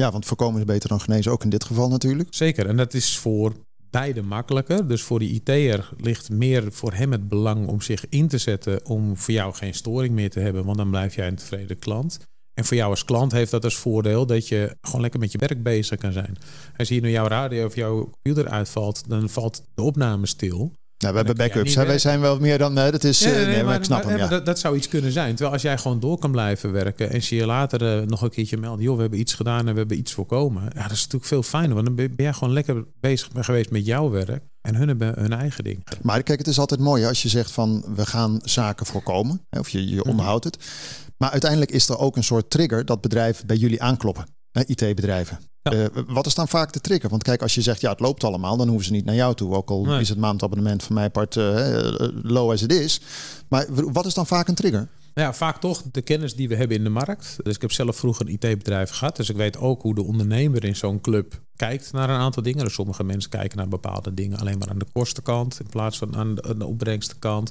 Ja, 0.00 0.10
want 0.10 0.26
voorkomen 0.26 0.60
is 0.60 0.66
beter 0.66 0.88
dan 0.88 1.00
genezen, 1.00 1.32
ook 1.32 1.44
in 1.44 1.50
dit 1.50 1.64
geval 1.64 1.88
natuurlijk. 1.88 2.28
Zeker, 2.34 2.66
en 2.66 2.76
dat 2.76 2.94
is 2.94 3.18
voor 3.18 3.52
beide 3.90 4.22
makkelijker. 4.22 4.88
Dus 4.88 5.02
voor 5.02 5.18
die 5.18 5.30
IT'er 5.30 5.88
ligt 5.96 6.30
meer 6.30 6.72
voor 6.72 6.92
hem 6.92 7.12
het 7.12 7.28
belang 7.28 7.66
om 7.66 7.80
zich 7.80 8.08
in 8.08 8.28
te 8.28 8.38
zetten 8.38 8.86
om 8.86 9.16
voor 9.16 9.34
jou 9.34 9.54
geen 9.54 9.74
storing 9.74 10.14
meer 10.14 10.30
te 10.30 10.40
hebben, 10.40 10.64
want 10.64 10.76
dan 10.76 10.90
blijf 10.90 11.14
jij 11.14 11.26
een 11.26 11.34
tevreden 11.34 11.78
klant. 11.78 12.18
En 12.54 12.64
voor 12.64 12.76
jou 12.76 12.90
als 12.90 13.04
klant 13.04 13.32
heeft 13.32 13.50
dat 13.50 13.64
als 13.64 13.76
voordeel 13.76 14.26
dat 14.26 14.48
je 14.48 14.76
gewoon 14.80 15.00
lekker 15.00 15.20
met 15.20 15.32
je 15.32 15.38
werk 15.38 15.62
bezig 15.62 15.98
kan 15.98 16.12
zijn. 16.12 16.36
Als 16.76 16.88
hier 16.88 17.00
nu 17.00 17.10
jouw 17.10 17.26
radio 17.26 17.66
of 17.66 17.74
jouw 17.74 18.10
computer 18.10 18.48
uitvalt, 18.48 19.08
dan 19.08 19.28
valt 19.28 19.62
de 19.74 19.82
opname 19.82 20.26
stil. 20.26 20.72
Nou, 21.00 21.12
we 21.12 21.18
hebben 21.18 21.36
backups. 21.36 21.74
Wij 21.74 21.98
zijn 21.98 22.20
wel 22.20 22.38
meer 22.38 22.58
dan. 22.58 22.78
Uh, 22.78 22.90
dat 22.90 23.04
is. 23.04 23.18
Ja, 23.18 23.30
nee, 23.30 23.46
nee, 23.46 23.64
maar, 23.64 23.76
ik 23.76 23.84
snap 23.84 24.04
hem. 24.04 24.18
Ja. 24.18 24.28
Dat, 24.28 24.46
dat, 24.46 24.58
zou 24.58 24.76
iets 24.76 24.88
kunnen 24.88 25.12
zijn. 25.12 25.30
Terwijl 25.30 25.52
als 25.52 25.62
jij 25.62 25.78
gewoon 25.78 26.00
door 26.00 26.18
kan 26.18 26.30
blijven 26.30 26.72
werken. 26.72 27.10
en 27.10 27.22
ze 27.22 27.34
je 27.34 27.46
later 27.46 28.00
uh, 28.00 28.06
nog 28.06 28.22
een 28.22 28.30
keertje 28.30 28.56
meldt. 28.56 28.82
joh, 28.82 28.94
we 28.94 29.00
hebben 29.00 29.18
iets 29.18 29.34
gedaan 29.34 29.66
en 29.66 29.72
we 29.72 29.78
hebben 29.78 29.98
iets 29.98 30.12
voorkomen. 30.12 30.62
Ja, 30.62 30.82
dat 30.82 30.90
is 30.90 30.98
natuurlijk 30.98 31.24
veel 31.24 31.42
fijner. 31.42 31.74
Want 31.74 31.86
dan 31.86 31.94
ben 31.94 32.12
jij 32.16 32.32
gewoon 32.32 32.52
lekker 32.52 32.84
bezig 33.00 33.28
geweest 33.34 33.70
met 33.70 33.86
jouw 33.86 34.10
werk. 34.10 34.42
En 34.60 34.74
hun 34.74 34.88
hebben 34.88 35.14
hun 35.18 35.32
eigen 35.32 35.64
ding. 35.64 35.84
Maar 36.02 36.22
kijk, 36.22 36.38
het 36.38 36.48
is 36.48 36.58
altijd 36.58 36.80
mooi 36.80 37.04
als 37.04 37.22
je 37.22 37.28
zegt 37.28 37.50
van 37.50 37.84
we 37.94 38.06
gaan 38.06 38.40
zaken 38.42 38.86
voorkomen. 38.86 39.40
Of 39.50 39.68
je, 39.68 39.88
je 39.88 39.96
mhm. 39.96 40.08
onderhoudt 40.08 40.44
het. 40.44 40.58
Maar 41.16 41.30
uiteindelijk 41.30 41.70
is 41.70 41.88
er 41.88 41.98
ook 41.98 42.16
een 42.16 42.24
soort 42.24 42.50
trigger 42.50 42.84
dat 42.84 43.00
bedrijven 43.00 43.46
bij 43.46 43.56
jullie 43.56 43.82
aankloppen. 43.82 44.26
IT-bedrijven. 44.52 45.38
Uh, 45.62 45.86
wat 46.06 46.26
is 46.26 46.34
dan 46.34 46.48
vaak 46.48 46.72
de 46.72 46.80
trigger? 46.80 47.10
Want 47.10 47.22
kijk, 47.22 47.42
als 47.42 47.54
je 47.54 47.62
zegt 47.62 47.80
ja, 47.80 47.90
het 47.90 48.00
loopt 48.00 48.24
allemaal, 48.24 48.56
dan 48.56 48.68
hoeven 48.68 48.86
ze 48.86 48.92
niet 48.92 49.04
naar 49.04 49.14
jou 49.14 49.34
toe. 49.34 49.54
Ook 49.54 49.70
al 49.70 49.98
is 49.98 50.08
het 50.08 50.18
maandabonnement 50.18 50.82
van 50.82 50.94
mij 50.94 51.10
part 51.10 51.36
uh, 51.36 51.92
low 52.22 52.50
as 52.50 52.62
it 52.62 52.72
is. 52.72 53.00
Maar 53.48 53.66
wat 53.92 54.06
is 54.06 54.14
dan 54.14 54.26
vaak 54.26 54.48
een 54.48 54.54
trigger? 54.54 54.88
Ja, 55.14 55.32
vaak 55.32 55.60
toch 55.60 55.82
de 55.92 56.02
kennis 56.02 56.34
die 56.34 56.48
we 56.48 56.56
hebben 56.56 56.76
in 56.76 56.84
de 56.84 56.90
markt. 56.90 57.36
Dus 57.42 57.54
ik 57.54 57.60
heb 57.60 57.72
zelf 57.72 57.96
vroeger 57.96 58.26
een 58.26 58.32
IT-bedrijf 58.32 58.90
gehad. 58.90 59.16
Dus 59.16 59.28
ik 59.28 59.36
weet 59.36 59.58
ook 59.58 59.82
hoe 59.82 59.94
de 59.94 60.02
ondernemer 60.02 60.64
in 60.64 60.76
zo'n 60.76 61.00
club 61.00 61.40
kijkt 61.56 61.92
naar 61.92 62.10
een 62.10 62.20
aantal 62.20 62.42
dingen. 62.42 62.64
Dus 62.64 62.74
sommige 62.74 63.04
mensen 63.04 63.30
kijken 63.30 63.58
naar 63.58 63.68
bepaalde 63.68 64.14
dingen 64.14 64.38
alleen 64.38 64.58
maar 64.58 64.68
aan 64.68 64.78
de 64.78 64.86
kostenkant 64.92 65.60
in 65.60 65.68
plaats 65.70 65.98
van 65.98 66.16
aan 66.16 66.34
de, 66.34 66.42
aan 66.42 66.58
de 66.58 66.66
opbrengstenkant. 66.66 67.50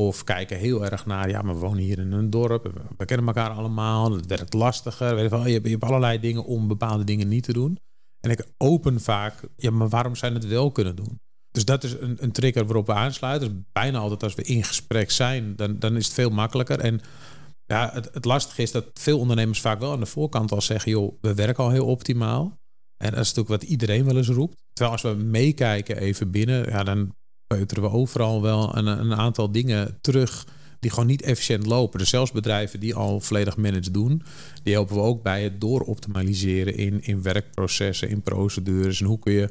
Of 0.00 0.24
kijken 0.24 0.58
heel 0.58 0.84
erg 0.84 1.06
naar, 1.06 1.28
ja, 1.28 1.42
maar 1.42 1.54
we 1.54 1.60
wonen 1.60 1.82
hier 1.82 1.98
in 1.98 2.12
een 2.12 2.30
dorp. 2.30 2.72
We 2.96 3.04
kennen 3.04 3.26
elkaar 3.26 3.50
allemaal. 3.50 4.12
Het 4.12 4.26
werkt 4.26 4.54
lastiger. 4.54 5.14
Weet 5.14 5.24
je, 5.24 5.30
wel, 5.30 5.46
je, 5.46 5.52
hebt, 5.52 5.64
je 5.64 5.70
hebt 5.70 5.84
allerlei 5.84 6.20
dingen 6.20 6.44
om 6.44 6.68
bepaalde 6.68 7.04
dingen 7.04 7.28
niet 7.28 7.42
te 7.42 7.52
doen. 7.52 7.78
En 8.20 8.30
ik 8.30 8.46
open 8.56 9.00
vaak, 9.00 9.40
ja, 9.56 9.70
maar 9.70 9.88
waarom 9.88 10.16
zijn 10.16 10.34
het 10.34 10.46
wel 10.46 10.70
kunnen 10.70 10.96
doen? 10.96 11.20
Dus 11.50 11.64
dat 11.64 11.84
is 11.84 11.92
een, 11.92 12.16
een 12.20 12.32
trigger 12.32 12.64
waarop 12.64 12.86
we 12.86 12.92
aansluiten. 12.92 13.48
Dus 13.48 13.62
bijna 13.72 13.98
altijd 13.98 14.22
als 14.22 14.34
we 14.34 14.42
in 14.42 14.64
gesprek 14.64 15.10
zijn, 15.10 15.56
dan, 15.56 15.78
dan 15.78 15.96
is 15.96 16.04
het 16.04 16.14
veel 16.14 16.30
makkelijker. 16.30 16.80
En 16.80 17.00
ja, 17.66 17.90
het, 17.92 18.08
het 18.12 18.24
lastige 18.24 18.62
is 18.62 18.70
dat 18.70 18.84
veel 18.94 19.18
ondernemers 19.18 19.60
vaak 19.60 19.78
wel 19.78 19.92
aan 19.92 20.00
de 20.00 20.06
voorkant 20.06 20.52
al 20.52 20.60
zeggen, 20.60 20.90
joh, 20.90 21.18
we 21.20 21.34
werken 21.34 21.64
al 21.64 21.70
heel 21.70 21.86
optimaal. 21.86 22.58
En 22.96 23.10
dat 23.10 23.20
is 23.20 23.34
natuurlijk 23.34 23.62
wat 23.62 23.70
iedereen 23.70 24.04
wel 24.04 24.16
eens 24.16 24.28
roept. 24.28 24.64
Terwijl 24.72 24.90
als 24.90 25.02
we 25.02 25.22
meekijken 25.24 25.96
even 25.96 26.30
binnen, 26.30 26.68
ja, 26.68 26.82
dan 26.82 27.14
peuteren 27.46 27.82
we 27.82 27.90
overal 27.90 28.42
wel 28.42 28.76
een, 28.76 28.86
een 28.86 29.14
aantal 29.14 29.52
dingen 29.52 29.98
terug 30.00 30.46
die 30.80 30.90
gewoon 30.90 31.06
niet 31.06 31.22
efficiënt 31.22 31.66
lopen. 31.66 31.98
Dus 31.98 32.08
zelfs 32.08 32.32
bedrijven 32.32 32.80
die 32.80 32.94
al 32.94 33.20
volledig 33.20 33.56
managed 33.56 33.94
doen, 33.94 34.22
die 34.62 34.72
helpen 34.72 34.94
we 34.94 35.00
ook 35.02 35.22
bij 35.22 35.42
het 35.42 35.60
dooroptimaliseren 35.60 36.76
in, 36.76 37.02
in 37.02 37.22
werkprocessen, 37.22 38.08
in 38.08 38.22
procedures. 38.22 39.00
En 39.00 39.06
hoe 39.06 39.18
kun 39.18 39.32
je 39.32 39.48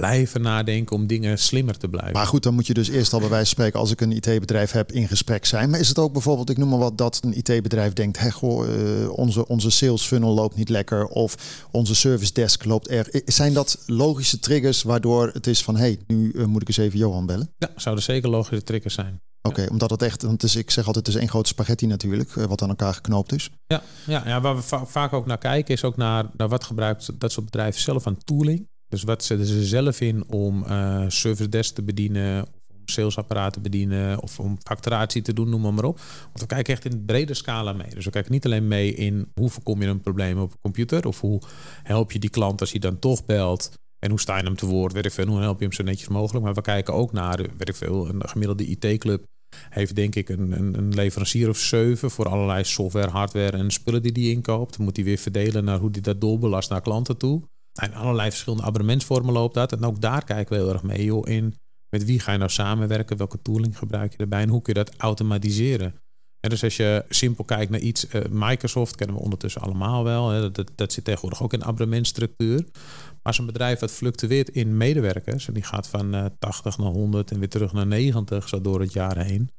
blijven 0.00 0.40
nadenken 0.40 0.96
om 0.96 1.06
dingen 1.06 1.38
slimmer 1.38 1.78
te 1.78 1.88
blijven. 1.88 2.12
Maar 2.12 2.26
goed, 2.26 2.42
dan 2.42 2.54
moet 2.54 2.66
je 2.66 2.74
dus 2.74 2.88
eerst 2.88 3.12
al 3.12 3.18
bij 3.18 3.28
wijze 3.28 3.44
van 3.44 3.54
spreken, 3.54 3.80
als 3.80 3.90
ik 3.90 4.00
een 4.00 4.12
IT-bedrijf 4.12 4.70
heb, 4.70 4.92
in 4.92 5.08
gesprek 5.08 5.44
zijn. 5.44 5.70
Maar 5.70 5.80
is 5.80 5.88
het 5.88 5.98
ook 5.98 6.12
bijvoorbeeld, 6.12 6.50
ik 6.50 6.56
noem 6.56 6.68
maar 6.68 6.78
wat, 6.78 6.98
dat 6.98 7.20
een 7.24 7.36
IT-bedrijf 7.36 7.92
denkt, 7.92 8.32
goh, 8.32 8.68
uh, 8.68 9.10
onze, 9.10 9.48
onze 9.48 9.70
sales 9.70 10.02
funnel 10.02 10.34
loopt 10.34 10.56
niet 10.56 10.68
lekker 10.68 11.06
of 11.06 11.64
onze 11.70 11.94
service 11.94 12.32
desk 12.32 12.64
loopt 12.64 12.90
er. 12.90 13.22
Zijn 13.24 13.52
dat 13.52 13.82
logische 13.86 14.38
triggers 14.38 14.82
waardoor 14.82 15.30
het 15.32 15.46
is 15.46 15.62
van, 15.62 15.76
hé, 15.76 15.80
hey, 15.80 15.98
nu 16.06 16.32
uh, 16.32 16.44
moet 16.44 16.62
ik 16.62 16.68
eens 16.68 16.76
even 16.76 16.98
Johan 16.98 17.26
bellen? 17.26 17.52
Ja, 17.58 17.68
zouden 17.76 18.04
zeker 18.04 18.28
logische 18.28 18.64
triggers 18.64 18.94
zijn. 18.94 19.20
Oké, 19.42 19.66
omdat 19.70 19.90
het 19.90 20.02
echt, 20.02 20.22
want 20.22 20.42
is, 20.42 20.56
ik 20.56 20.70
zeg 20.70 20.86
altijd, 20.86 21.06
het 21.06 21.14
is 21.14 21.20
één 21.20 21.30
grote 21.30 21.48
spaghetti 21.48 21.86
natuurlijk, 21.86 22.36
eh, 22.36 22.44
wat 22.44 22.62
aan 22.62 22.68
elkaar 22.68 22.94
geknoopt 22.94 23.32
is. 23.32 23.50
Ja, 23.66 23.82
ja, 24.06 24.22
ja 24.26 24.40
waar 24.40 24.56
we 24.56 24.62
vaak 24.86 25.12
ook 25.12 25.26
naar 25.26 25.38
kijken, 25.38 25.74
is 25.74 25.84
ook 25.84 25.96
naar, 25.96 26.26
naar 26.36 26.48
wat 26.48 26.64
gebruikt 26.64 27.20
dat 27.20 27.32
soort 27.32 27.44
bedrijven 27.44 27.80
zelf 27.80 28.06
aan 28.06 28.18
tooling. 28.24 28.68
Dus 28.88 29.02
wat 29.02 29.24
zetten 29.24 29.46
ze 29.46 29.64
zelf 29.64 30.00
in 30.00 30.28
om 30.28 30.62
uh, 30.62 31.04
service 31.08 31.48
desk 31.48 31.74
te 31.74 31.82
bedienen, 31.82 32.42
of 32.42 32.68
om 32.68 32.82
salesapparaten 32.84 33.52
te 33.52 33.60
bedienen, 33.70 34.22
of 34.22 34.40
om 34.40 34.58
facturatie 34.62 35.22
te 35.22 35.32
doen, 35.32 35.48
noem 35.48 35.74
maar, 35.74 35.84
op. 35.84 36.00
Want 36.24 36.40
we 36.40 36.46
kijken 36.46 36.72
echt 36.72 36.84
in 36.84 37.04
brede 37.04 37.34
scala 37.34 37.72
mee. 37.72 37.90
Dus 37.94 38.04
we 38.04 38.10
kijken 38.10 38.32
niet 38.32 38.44
alleen 38.44 38.68
mee 38.68 38.94
in 38.94 39.30
hoe 39.34 39.50
voorkom 39.50 39.82
je 39.82 39.88
een 39.88 40.00
probleem 40.00 40.38
op 40.38 40.52
een 40.52 40.60
computer, 40.60 41.06
of 41.06 41.20
hoe 41.20 41.42
help 41.82 42.12
je 42.12 42.18
die 42.18 42.30
klant 42.30 42.60
als 42.60 42.70
hij 42.70 42.80
dan 42.80 42.98
toch 42.98 43.24
belt. 43.24 43.70
En 43.98 44.10
hoe 44.10 44.20
sta 44.20 44.36
je 44.36 44.42
hem 44.42 44.56
te 44.56 44.66
woord? 44.66 44.92
Weet 44.92 45.16
hoe 45.16 45.40
help 45.40 45.58
je 45.58 45.64
hem 45.64 45.72
zo 45.72 45.82
netjes 45.82 46.08
mogelijk? 46.08 46.44
Maar 46.44 46.54
we 46.54 46.60
kijken 46.60 46.94
ook 46.94 47.12
naar, 47.12 47.36
weet 47.36 47.68
ik 47.68 47.76
veel, 47.76 48.08
een 48.08 48.28
gemiddelde 48.28 48.66
IT-club 48.66 49.24
heeft 49.70 49.94
denk 49.94 50.14
ik 50.14 50.28
een, 50.28 50.52
een, 50.52 50.78
een, 50.78 50.94
leverancier 50.94 51.48
of 51.48 51.58
zeven 51.58 52.10
voor 52.10 52.28
allerlei 52.28 52.64
software, 52.64 53.10
hardware 53.10 53.56
en 53.56 53.70
spullen 53.70 54.02
die 54.02 54.12
die 54.12 54.32
inkoopt. 54.32 54.78
Moet 54.78 54.96
hij 54.96 55.04
weer 55.04 55.18
verdelen 55.18 55.64
naar 55.64 55.78
hoe 55.78 55.90
hij 55.92 56.00
dat 56.00 56.20
doorbelast 56.20 56.70
naar 56.70 56.80
klanten 56.80 57.16
toe. 57.16 57.42
En 57.76 57.94
allerlei 57.94 58.30
verschillende 58.30 58.64
abonnementsvormen 58.64 59.32
loopt 59.32 59.54
dat. 59.54 59.72
En 59.72 59.84
ook 59.84 60.00
daar 60.00 60.24
kijken 60.24 60.56
we 60.56 60.62
heel 60.62 60.72
erg 60.72 60.82
mee 60.82 61.24
in. 61.24 61.54
Met 61.88 62.04
wie 62.04 62.20
ga 62.20 62.32
je 62.32 62.38
nou 62.38 62.50
samenwerken? 62.50 63.16
Welke 63.16 63.42
tooling 63.42 63.78
gebruik 63.78 64.12
je 64.12 64.18
erbij? 64.18 64.42
En 64.42 64.48
hoe 64.48 64.62
kun 64.62 64.74
je 64.74 64.84
dat 64.84 64.96
automatiseren? 64.96 65.94
En 66.40 66.50
dus 66.50 66.64
als 66.64 66.76
je 66.76 67.04
simpel 67.08 67.44
kijkt 67.44 67.70
naar 67.70 67.80
iets, 67.80 68.06
uh, 68.14 68.22
Microsoft 68.30 68.96
kennen 68.96 69.16
we 69.16 69.22
ondertussen 69.22 69.60
allemaal 69.60 70.04
wel. 70.04 70.30
Hè, 70.30 70.50
dat, 70.50 70.70
dat 70.74 70.92
zit 70.92 71.04
tegenwoordig 71.04 71.42
ook 71.42 71.52
in 71.52 71.64
abonnementstructuur. 71.64 72.58
Maar 72.62 73.18
als 73.22 73.38
een 73.38 73.46
bedrijf 73.46 73.78
dat 73.78 73.90
fluctueert 73.90 74.48
in 74.48 74.76
medewerkers, 74.76 75.48
en 75.48 75.54
die 75.54 75.62
gaat 75.62 75.88
van 75.88 76.14
uh, 76.14 76.24
eh, 76.24 76.30
80 76.38 76.78
naar 76.78 76.90
100 76.90 77.30
en 77.30 77.38
weer 77.38 77.48
terug 77.48 77.72
naar 77.72 77.86
90, 77.86 78.48
zo 78.48 78.60
door 78.60 78.80
het 78.80 78.92
jaar 78.92 79.18
heen. 79.24 79.50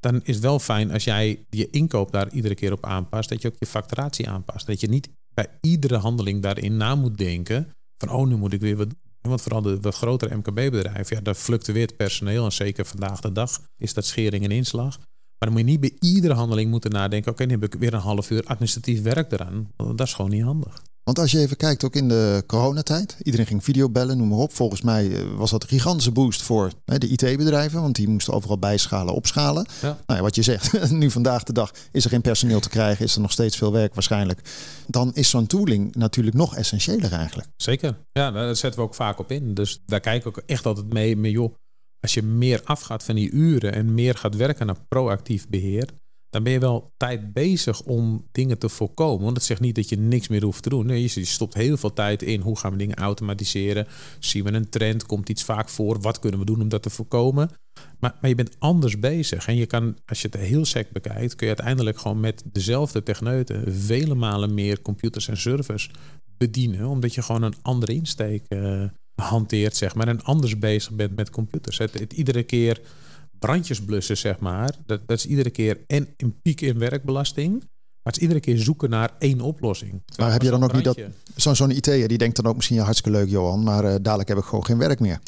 dan 0.00 0.20
is 0.22 0.34
het 0.34 0.44
wel 0.44 0.58
fijn 0.58 0.92
als 0.92 1.04
jij 1.04 1.46
je 1.50 1.70
inkoop 1.70 2.12
daar 2.12 2.30
iedere 2.30 2.54
keer 2.54 2.72
op 2.72 2.84
aanpast. 2.84 3.28
Dat 3.28 3.42
je 3.42 3.48
ook 3.48 3.56
je 3.58 3.66
facturatie 3.66 4.28
aanpast. 4.28 4.66
Dat 4.66 4.80
je 4.80 4.88
niet 4.88 5.08
bij 5.38 5.58
iedere 5.60 5.96
handeling 5.96 6.42
daarin 6.42 6.76
na 6.76 6.94
moet 6.94 7.18
denken. 7.18 7.68
Van 7.98 8.10
oh, 8.10 8.26
nu 8.26 8.36
moet 8.36 8.52
ik 8.52 8.60
weer 8.60 8.76
wat 8.76 8.88
doen. 8.88 8.98
Want 9.20 9.42
vooral 9.42 9.62
de 9.62 9.92
grotere 9.92 10.36
MKB-bedrijven, 10.36 11.16
ja, 11.16 11.22
daar 11.22 11.34
fluctueert 11.34 11.96
personeel. 11.96 12.44
En 12.44 12.52
zeker 12.52 12.84
vandaag 12.84 13.20
de 13.20 13.32
dag 13.32 13.60
is 13.76 13.94
dat 13.94 14.04
schering 14.04 14.44
en 14.44 14.50
inslag. 14.50 14.98
Maar 14.98 15.48
dan 15.48 15.52
moet 15.52 15.60
je 15.60 15.64
niet 15.64 15.80
bij 15.80 15.96
iedere 16.00 16.34
handeling 16.34 16.70
moeten 16.70 16.90
nadenken. 16.90 17.32
Oké, 17.32 17.44
nu 17.44 17.52
heb 17.52 17.64
ik 17.64 17.74
weer 17.74 17.94
een 17.94 18.00
half 18.00 18.30
uur 18.30 18.44
administratief 18.44 19.02
werk 19.02 19.32
eraan. 19.32 19.70
Dat 19.76 20.00
is 20.00 20.14
gewoon 20.14 20.30
niet 20.30 20.42
handig. 20.42 20.82
Want 21.08 21.20
als 21.20 21.30
je 21.30 21.38
even 21.38 21.56
kijkt, 21.56 21.84
ook 21.84 21.94
in 21.94 22.08
de 22.08 22.44
coronatijd, 22.46 23.16
iedereen 23.22 23.46
ging 23.46 23.64
videobellen, 23.64 24.16
noem 24.16 24.28
maar 24.28 24.38
op. 24.38 24.52
Volgens 24.52 24.82
mij 24.82 25.12
eh, 25.12 25.22
was 25.36 25.50
dat 25.50 25.62
een 25.62 25.68
gigantische 25.68 26.12
boost 26.12 26.42
voor 26.42 26.72
hè, 26.84 26.98
de 26.98 27.08
IT-bedrijven, 27.08 27.80
want 27.80 27.96
die 27.96 28.08
moesten 28.08 28.34
overal 28.34 28.58
bijschalen, 28.58 29.14
opschalen. 29.14 29.66
Ja. 29.82 29.98
Nou 30.06 30.18
ja, 30.18 30.20
wat 30.20 30.34
je 30.34 30.42
zegt, 30.42 30.90
nu 30.90 31.10
vandaag 31.10 31.42
de 31.42 31.52
dag 31.52 31.72
is 31.92 32.04
er 32.04 32.10
geen 32.10 32.20
personeel 32.20 32.60
te 32.60 32.68
krijgen, 32.68 33.04
is 33.04 33.14
er 33.14 33.20
nog 33.20 33.32
steeds 33.32 33.56
veel 33.56 33.72
werk 33.72 33.94
waarschijnlijk. 33.94 34.40
Dan 34.86 35.14
is 35.14 35.30
zo'n 35.30 35.46
tooling 35.46 35.94
natuurlijk 35.94 36.36
nog 36.36 36.56
essentiëler 36.56 37.12
eigenlijk. 37.12 37.48
Zeker, 37.56 37.98
ja, 38.12 38.30
daar 38.30 38.56
zetten 38.56 38.80
we 38.80 38.86
ook 38.86 38.94
vaak 38.94 39.18
op 39.18 39.32
in. 39.32 39.54
Dus 39.54 39.82
daar 39.86 40.00
kijken 40.00 40.32
we 40.32 40.38
ook 40.38 40.44
echt 40.46 40.66
altijd 40.66 40.92
mee, 40.92 41.16
mee 41.16 41.32
joh, 41.32 41.54
als 42.00 42.14
je 42.14 42.22
meer 42.22 42.60
afgaat 42.64 43.04
van 43.04 43.14
die 43.14 43.30
uren 43.30 43.72
en 43.72 43.94
meer 43.94 44.14
gaat 44.14 44.36
werken 44.36 44.66
naar 44.66 44.86
proactief 44.88 45.48
beheer, 45.48 45.88
dan 46.30 46.42
ben 46.42 46.52
je 46.52 46.58
wel 46.58 46.92
tijd 46.96 47.32
bezig 47.32 47.82
om 47.82 48.26
dingen 48.32 48.58
te 48.58 48.68
voorkomen. 48.68 49.22
Want 49.22 49.34
dat 49.34 49.44
zegt 49.44 49.60
niet 49.60 49.74
dat 49.74 49.88
je 49.88 49.98
niks 49.98 50.28
meer 50.28 50.44
hoeft 50.44 50.62
te 50.62 50.68
doen. 50.68 50.86
Nee, 50.86 51.02
je 51.02 51.24
stopt 51.24 51.54
heel 51.54 51.76
veel 51.76 51.92
tijd 51.92 52.22
in. 52.22 52.40
Hoe 52.40 52.58
gaan 52.58 52.72
we 52.72 52.78
dingen 52.78 52.96
automatiseren? 52.96 53.86
Zien 54.18 54.44
we 54.44 54.52
een 54.52 54.68
trend? 54.68 55.06
Komt 55.06 55.28
iets 55.28 55.44
vaak 55.44 55.68
voor? 55.68 56.00
Wat 56.00 56.18
kunnen 56.18 56.40
we 56.40 56.46
doen 56.46 56.60
om 56.60 56.68
dat 56.68 56.82
te 56.82 56.90
voorkomen? 56.90 57.50
Maar, 57.98 58.16
maar 58.20 58.30
je 58.30 58.36
bent 58.36 58.56
anders 58.58 58.98
bezig. 58.98 59.46
En 59.46 59.56
je 59.56 59.66
kan, 59.66 59.96
als 60.06 60.22
je 60.22 60.28
het 60.30 60.40
heel 60.40 60.64
sec 60.64 60.90
bekijkt, 60.92 61.34
kun 61.34 61.48
je 61.48 61.54
uiteindelijk 61.54 61.98
gewoon 61.98 62.20
met 62.20 62.42
dezelfde 62.52 63.02
techneuten 63.02 63.74
vele 63.74 64.14
malen 64.14 64.54
meer 64.54 64.82
computers 64.82 65.28
en 65.28 65.36
servers 65.36 65.90
bedienen. 66.36 66.86
Omdat 66.86 67.14
je 67.14 67.22
gewoon 67.22 67.42
een 67.42 67.56
andere 67.62 67.94
insteek 67.94 68.44
uh, 68.48 68.84
hanteert, 69.14 69.76
zeg 69.76 69.94
maar. 69.94 70.08
En 70.08 70.22
anders 70.22 70.58
bezig 70.58 70.92
bent 70.92 71.16
met 71.16 71.30
computers. 71.30 71.78
Het 71.78 72.12
iedere 72.12 72.42
keer 72.42 72.80
brandjes 73.38 73.84
blussen, 73.84 74.16
zeg 74.16 74.38
maar. 74.38 74.74
Dat, 74.86 75.00
dat 75.06 75.18
is 75.18 75.26
iedere 75.26 75.50
keer 75.50 75.80
en 75.86 76.08
een 76.16 76.40
piek 76.42 76.60
in 76.60 76.78
werkbelasting. 76.78 77.52
Maar 78.02 78.12
het 78.12 78.16
is 78.16 78.22
iedere 78.22 78.40
keer 78.40 78.58
zoeken 78.58 78.90
naar 78.90 79.10
één 79.18 79.40
oplossing. 79.40 80.02
Maar 80.16 80.32
heb 80.32 80.42
je 80.42 80.50
dan 80.50 80.64
ook 80.64 80.72
niet 80.72 80.84
dat 80.84 80.98
zo'n 81.36 81.56
zo'n 81.56 81.70
IT'er 81.70 82.08
die 82.08 82.18
denkt 82.18 82.36
dan 82.36 82.46
ook 82.46 82.56
misschien 82.56 82.76
ja, 82.76 82.82
hartstikke 82.82 83.18
leuk 83.18 83.28
Johan, 83.28 83.62
maar 83.62 83.84
uh, 83.84 83.94
dadelijk 84.02 84.28
heb 84.28 84.38
ik 84.38 84.44
gewoon 84.44 84.64
geen 84.64 84.78
werk 84.78 85.00
meer. 85.00 85.20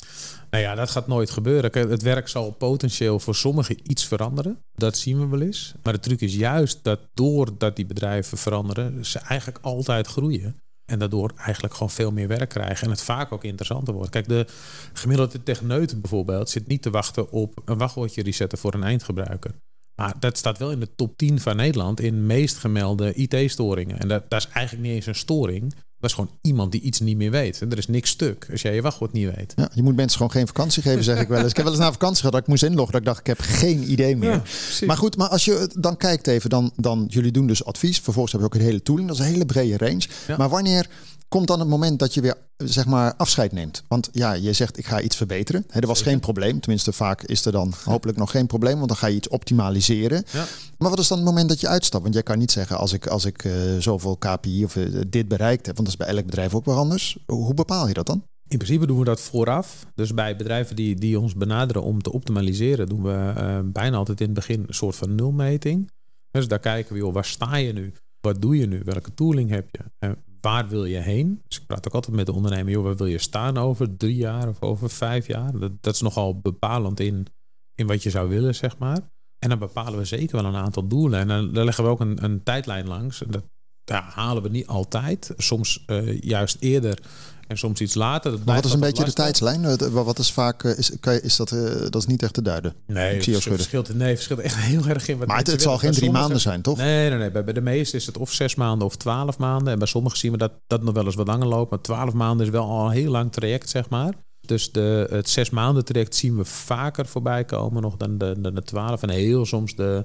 Nou 0.50 0.64
ja, 0.64 0.74
dat 0.74 0.90
gaat 0.90 1.06
nooit 1.06 1.30
gebeuren. 1.30 1.88
Het 1.90 2.02
werk 2.02 2.28
zal 2.28 2.50
potentieel 2.50 3.18
voor 3.18 3.34
sommigen 3.34 3.76
iets 3.90 4.06
veranderen. 4.06 4.58
Dat 4.74 4.96
zien 4.96 5.20
we 5.20 5.26
wel 5.26 5.40
eens. 5.40 5.74
Maar 5.82 5.92
de 5.92 6.00
truc 6.00 6.20
is 6.20 6.34
juist 6.34 6.78
dat 6.82 7.00
doordat 7.14 7.76
die 7.76 7.86
bedrijven 7.86 8.38
veranderen, 8.38 9.06
ze 9.06 9.18
eigenlijk 9.18 9.64
altijd 9.64 10.06
groeien. 10.06 10.56
En 10.90 10.98
daardoor 10.98 11.32
eigenlijk 11.36 11.74
gewoon 11.74 11.90
veel 11.90 12.12
meer 12.12 12.28
werk 12.28 12.48
krijgen. 12.48 12.84
En 12.84 12.90
het 12.90 13.02
vaak 13.02 13.32
ook 13.32 13.44
interessanter 13.44 13.94
wordt. 13.94 14.10
Kijk, 14.10 14.28
de 14.28 14.46
gemiddelde 14.92 15.42
techneut 15.42 16.00
bijvoorbeeld 16.00 16.50
zit 16.50 16.66
niet 16.66 16.82
te 16.82 16.90
wachten 16.90 17.30
op 17.30 17.62
een 17.64 17.78
wachtwoordje 17.78 18.22
resetten 18.22 18.58
voor 18.58 18.74
een 18.74 18.82
eindgebruiker. 18.82 19.54
Maar 20.00 20.14
dat 20.18 20.38
staat 20.38 20.58
wel 20.58 20.70
in 20.70 20.80
de 20.80 20.94
top 20.94 21.16
10 21.16 21.40
van 21.40 21.56
Nederland 21.56 22.00
in 22.00 22.26
meest 22.26 22.56
gemelde 22.56 23.14
IT-storingen. 23.14 23.98
En 23.98 24.08
dat, 24.08 24.30
dat, 24.30 24.40
is 24.40 24.48
eigenlijk 24.52 24.86
niet 24.86 24.94
eens 24.94 25.06
een 25.06 25.14
storing. 25.14 25.74
Dat 26.00 26.10
is 26.10 26.16
gewoon 26.16 26.30
iemand 26.42 26.72
die 26.72 26.80
iets 26.80 27.00
niet 27.00 27.16
meer 27.16 27.30
weet. 27.30 27.60
Er 27.60 27.78
is 27.78 27.88
niks 27.88 28.10
stuk 28.10 28.48
als 28.50 28.62
jij 28.62 28.74
je 28.74 28.82
wachtwoord 28.82 29.12
niet 29.12 29.34
weet. 29.36 29.52
Ja, 29.56 29.70
je 29.74 29.82
moet 29.82 29.96
mensen 29.96 30.16
gewoon 30.16 30.32
geen 30.32 30.46
vakantie 30.46 30.82
geven, 30.82 31.04
zeg 31.04 31.20
ik 31.20 31.28
wel 31.28 31.38
eens. 31.38 31.50
Ik 31.50 31.56
heb 31.56 31.64
wel 31.64 31.74
eens 31.74 31.82
naar 31.82 31.92
vakantie 31.92 32.18
gehad 32.18 32.32
dat 32.32 32.42
ik 32.42 32.48
moest 32.48 32.62
inloggen. 32.62 32.92
Dat 32.92 33.00
ik 33.00 33.06
dacht, 33.06 33.20
ik 33.20 33.26
heb 33.26 33.40
geen 33.40 33.90
idee 33.90 34.16
meer. 34.16 34.42
maar 34.86 34.96
goed, 34.96 35.16
maar 35.16 35.28
als 35.28 35.44
je 35.44 35.70
dan 35.78 35.96
kijkt 35.96 36.26
even, 36.26 36.50
dan, 36.50 36.72
dan 36.76 37.06
jullie 37.08 37.32
doen 37.32 37.46
dus 37.46 37.64
advies. 37.64 38.00
Vervolgens 38.00 38.32
hebben 38.32 38.50
we 38.50 38.56
ook 38.56 38.60
een 38.60 38.68
hele 38.68 38.82
tooling. 38.82 39.08
Dat 39.08 39.18
is 39.18 39.24
een 39.24 39.30
hele 39.32 39.46
brede 39.46 39.76
range. 39.76 40.06
Maar 40.36 40.48
wanneer 40.48 40.88
komt 41.30 41.46
dan 41.46 41.58
het 41.58 41.68
moment 41.68 41.98
dat 41.98 42.14
je 42.14 42.20
weer 42.20 42.34
zeg 42.56 42.86
maar 42.86 43.14
afscheid 43.16 43.52
neemt. 43.52 43.82
Want 43.88 44.08
ja, 44.12 44.32
je 44.32 44.52
zegt 44.52 44.78
ik 44.78 44.86
ga 44.86 45.00
iets 45.00 45.16
verbeteren. 45.16 45.64
er 45.68 45.86
was 45.86 46.02
geen 46.02 46.20
probleem. 46.20 46.60
Tenminste, 46.60 46.92
vaak 46.92 47.22
is 47.22 47.44
er 47.44 47.52
dan 47.52 47.72
hopelijk 47.84 48.18
nog 48.18 48.30
geen 48.30 48.46
probleem, 48.46 48.76
want 48.76 48.88
dan 48.88 48.96
ga 48.96 49.06
je 49.06 49.16
iets 49.16 49.28
optimaliseren. 49.28 50.24
Ja. 50.32 50.44
Maar 50.78 50.90
wat 50.90 50.98
is 50.98 51.08
dan 51.08 51.18
het 51.18 51.26
moment 51.26 51.48
dat 51.48 51.60
je 51.60 51.68
uitstapt? 51.68 52.02
Want 52.02 52.14
jij 52.14 52.22
kan 52.22 52.38
niet 52.38 52.50
zeggen 52.50 52.78
als 52.78 52.92
ik, 52.92 53.06
als 53.06 53.24
ik 53.24 53.44
uh, 53.44 53.52
zoveel 53.78 54.16
KPI 54.16 54.64
of 54.64 54.76
uh, 54.76 55.00
dit 55.08 55.28
bereikt 55.28 55.66
heb, 55.66 55.76
want 55.76 55.88
dat 55.88 55.98
is 55.98 56.06
bij 56.06 56.16
elk 56.16 56.26
bedrijf 56.26 56.54
ook 56.54 56.64
wel 56.64 56.76
anders. 56.76 57.18
Hoe 57.26 57.54
bepaal 57.54 57.88
je 57.88 57.94
dat 57.94 58.06
dan? 58.06 58.22
In 58.48 58.58
principe 58.58 58.86
doen 58.86 58.98
we 58.98 59.04
dat 59.04 59.20
vooraf. 59.20 59.86
Dus 59.94 60.14
bij 60.14 60.36
bedrijven 60.36 60.76
die, 60.76 60.94
die 60.94 61.20
ons 61.20 61.34
benaderen 61.34 61.82
om 61.82 62.02
te 62.02 62.12
optimaliseren, 62.12 62.88
doen 62.88 63.02
we 63.02 63.32
uh, 63.36 63.58
bijna 63.64 63.96
altijd 63.96 64.20
in 64.20 64.26
het 64.26 64.34
begin 64.34 64.64
een 64.66 64.74
soort 64.74 64.96
van 64.96 65.14
nulmeting. 65.14 65.90
Dus 66.30 66.48
daar 66.48 66.58
kijken 66.58 66.92
we, 66.92 66.98
joh, 66.98 67.12
waar 67.12 67.24
sta 67.24 67.56
je 67.56 67.72
nu? 67.72 67.92
Wat 68.20 68.42
doe 68.42 68.56
je 68.56 68.66
nu? 68.66 68.82
Welke 68.84 69.14
tooling 69.14 69.50
heb 69.50 69.68
je? 69.70 70.16
Waar 70.40 70.68
wil 70.68 70.84
je 70.84 70.98
heen? 70.98 71.42
Dus 71.48 71.58
ik 71.58 71.66
praat 71.66 71.86
ook 71.86 71.94
altijd 71.94 72.16
met 72.16 72.26
de 72.26 72.32
ondernemer, 72.32 72.72
joh, 72.72 72.84
waar 72.84 72.96
wil 72.96 73.06
je 73.06 73.18
staan 73.18 73.58
over 73.58 73.96
drie 73.96 74.16
jaar 74.16 74.48
of 74.48 74.62
over 74.62 74.90
vijf 74.90 75.26
jaar? 75.26 75.58
Dat, 75.58 75.72
dat 75.82 75.94
is 75.94 76.00
nogal 76.00 76.40
bepalend 76.40 77.00
in, 77.00 77.26
in 77.74 77.86
wat 77.86 78.02
je 78.02 78.10
zou 78.10 78.28
willen, 78.28 78.54
zeg 78.54 78.78
maar. 78.78 78.98
En 79.38 79.48
dan 79.48 79.58
bepalen 79.58 79.98
we 79.98 80.04
zeker 80.04 80.36
wel 80.36 80.44
een 80.44 80.60
aantal 80.60 80.86
doelen. 80.86 81.20
En 81.20 81.28
dan, 81.52 81.64
leggen 81.64 81.84
we 81.84 81.90
ook 81.90 82.00
een, 82.00 82.24
een 82.24 82.42
tijdlijn 82.42 82.88
langs. 82.88 83.22
En 83.22 83.30
dat 83.30 83.44
halen 84.02 84.42
we 84.42 84.48
niet 84.48 84.66
altijd. 84.66 85.32
Soms 85.36 85.84
uh, 85.86 86.20
juist 86.20 86.56
eerder 86.60 86.98
en 87.50 87.58
soms 87.58 87.80
iets 87.80 87.94
later. 87.94 88.30
Dat 88.30 88.44
maar 88.44 88.54
wat 88.54 88.64
is 88.64 88.72
een 88.72 88.80
beetje 88.80 89.04
de 89.04 89.12
tijdslijn? 89.12 89.92
Wat 89.92 90.18
is 90.18 90.32
vaak, 90.32 90.64
eh, 90.64 90.78
is, 90.78 90.92
kan 91.00 91.12
je, 91.12 91.20
is 91.20 91.36
dat, 91.36 91.50
uh, 91.50 91.80
dat 91.80 91.96
is 91.96 92.06
niet 92.06 92.22
echt 92.22 92.34
te 92.34 92.42
duiden? 92.42 92.74
Nee, 92.86 93.14
het 93.14 93.24
verschilt, 93.24 93.94
nee, 93.94 94.14
verschilt 94.14 94.40
echt 94.40 94.56
heel 94.72 94.86
erg 94.86 95.08
in. 95.08 95.18
Wat 95.18 95.28
maar 95.28 95.36
het, 95.36 95.46
het 95.46 95.62
zal 95.62 95.78
geen 95.78 95.92
drie 95.92 96.10
maanden 96.10 96.40
zijn, 96.40 96.62
toch? 96.62 96.76
Nee, 96.76 97.08
nee, 97.08 97.18
nee. 97.18 97.30
Bij, 97.30 97.44
bij 97.44 97.52
de 97.52 97.60
meeste 97.60 97.96
is 97.96 98.06
het 98.06 98.18
of 98.18 98.32
zes 98.32 98.54
maanden 98.54 98.86
of 98.86 98.96
twaalf 98.96 99.38
maanden. 99.38 99.72
En 99.72 99.78
bij 99.78 99.88
sommigen 99.88 100.18
zien 100.18 100.32
we 100.32 100.38
dat 100.38 100.52
dat 100.66 100.82
nog 100.82 100.94
wel 100.94 101.04
eens 101.04 101.14
wat 101.14 101.26
langer 101.26 101.46
loopt. 101.46 101.70
Maar 101.70 101.80
twaalf 101.80 102.12
maanden 102.12 102.46
is 102.46 102.52
wel 102.52 102.68
al 102.68 102.86
een 102.86 102.92
heel 102.92 103.10
lang 103.10 103.32
traject, 103.32 103.68
zeg 103.68 103.88
maar. 103.88 104.14
Dus 104.40 104.72
de, 104.72 105.06
het 105.10 105.28
zes 105.28 105.50
maanden 105.50 105.84
traject 105.84 106.14
zien 106.14 106.36
we 106.36 106.44
vaker 106.44 107.06
voorbij 107.06 107.44
komen 107.44 107.82
nog 107.82 107.96
dan 107.96 108.18
de, 108.18 108.34
de, 108.38 108.52
de 108.52 108.62
twaalf. 108.62 109.02
En 109.02 109.10
heel 109.10 109.46
soms 109.46 109.74
de, 109.74 110.04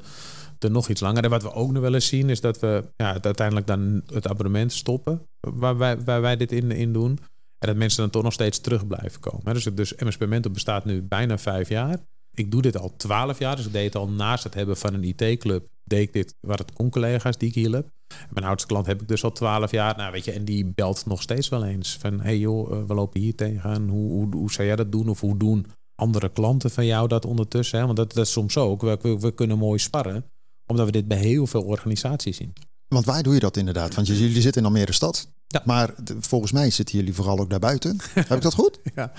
de 0.60 0.70
nog 0.70 0.90
iets 0.90 1.02
langer. 1.02 1.24
En 1.24 1.30
wat 1.30 1.44
we 1.44 1.54
ook 1.54 1.72
nog 1.72 1.82
wel 1.82 1.94
eens 1.94 2.08
zien 2.08 2.30
is 2.30 2.42
dat 2.42 2.60
we 2.60 2.84
ja, 2.96 3.18
uiteindelijk 3.22 3.68
dan 3.68 4.02
het 4.14 4.28
abonnement 4.28 4.74
stoppen. 4.74 5.22
Waar 5.40 5.78
wij, 5.78 6.04
waar 6.04 6.22
wij 6.22 6.38
dit 6.38 6.52
in, 6.52 6.72
in 6.72 6.94
doen. 6.94 7.20
En 7.66 7.72
dat 7.72 7.80
mensen 7.80 8.02
dan 8.02 8.10
toch 8.10 8.24
nog 8.24 8.34
steeds 8.34 8.60
terug 8.60 8.88
blijven 8.88 9.20
komen. 9.20 9.54
Dus, 9.54 9.64
dus 9.64 9.94
MSP 9.96 10.26
Mentor 10.26 10.52
bestaat 10.52 10.86
nu 10.86 11.02
bijna 11.02 11.38
vijf 11.38 11.70
jaar. 11.70 11.98
Ik 12.34 12.52
doe 12.52 12.62
dit 12.62 12.78
al 12.78 12.96
twaalf 12.98 13.40
jaar. 13.40 13.56
Dus 13.56 13.66
ik 13.66 13.72
deed 13.72 13.86
het 13.86 13.96
al 13.96 14.10
naast 14.10 14.44
het 14.44 14.54
hebben 14.54 14.78
van 14.78 14.94
een 14.94 15.04
IT-club. 15.04 15.68
Deed 15.84 16.02
ik 16.02 16.14
dit, 16.14 16.36
waar 16.40 16.58
het 16.58 16.74
con-collega's 16.74 17.38
die 17.38 17.50
ik 17.50 17.56
hielp. 17.56 17.90
Mijn 18.30 18.46
oudste 18.46 18.68
klant 18.68 18.86
heb 18.86 19.02
ik 19.02 19.08
dus 19.08 19.24
al 19.24 19.32
twaalf 19.32 19.72
jaar. 19.72 19.98
Nou, 19.98 20.12
weet 20.12 20.26
je, 20.26 20.32
en 20.32 20.46
die 20.46 20.66
belt 20.66 21.06
nog 21.06 21.22
steeds 21.22 21.50
wel 21.50 21.66
eens. 21.66 21.98
Van, 22.00 22.22
hey 22.22 22.38
joh, 22.38 22.72
eh, 22.72 22.84
we 22.88 22.94
lopen 22.94 23.22
hier 23.22 23.36
tegenaan. 23.36 23.90
Hoe, 23.90 24.12
hoe, 24.12 24.36
hoe 24.36 24.52
zou 24.52 24.68
jij 24.68 24.76
dat 24.76 24.92
doen? 24.92 25.10
Of 25.10 25.20
hoe 25.20 25.38
doen 25.38 25.66
andere 25.96 26.30
klanten 26.30 26.72
van 26.72 26.86
jou 26.86 27.08
dat 27.08 27.26
ondertussen? 27.26 27.86
Want 27.86 27.98
dat, 27.98 28.14
dat 28.14 28.26
is 28.26 28.32
soms 28.32 28.58
ook. 28.58 28.82
We, 28.82 28.98
we, 29.02 29.20
we 29.20 29.34
kunnen 29.34 29.58
mooi 29.58 29.80
sparren. 29.80 30.26
Omdat 30.66 30.86
we 30.86 30.92
dit 30.92 31.08
bij 31.08 31.18
heel 31.18 31.48
veel 31.48 31.64
organisaties 31.64 32.38
zien. 32.38 32.54
Want 32.88 33.06
waar 33.06 33.24
doe 33.24 33.34
je 33.34 33.40
dat 33.40 33.58
inderdaad? 33.58 33.96
Want 33.96 34.08
jullie 34.08 34.42
zitten 34.42 34.62
in 34.62 34.68
Almere 34.68 34.94
stad. 34.94 35.28
Ja. 35.56 35.62
Maar 35.66 35.90
volgens 36.20 36.52
mij 36.52 36.70
zitten 36.70 36.98
jullie 36.98 37.14
vooral 37.14 37.40
ook 37.40 37.50
daarbuiten. 37.50 37.98
Heb 38.14 38.32
ik 38.32 38.42
dat 38.42 38.54
goed? 38.54 38.80
Ja, 38.96 39.12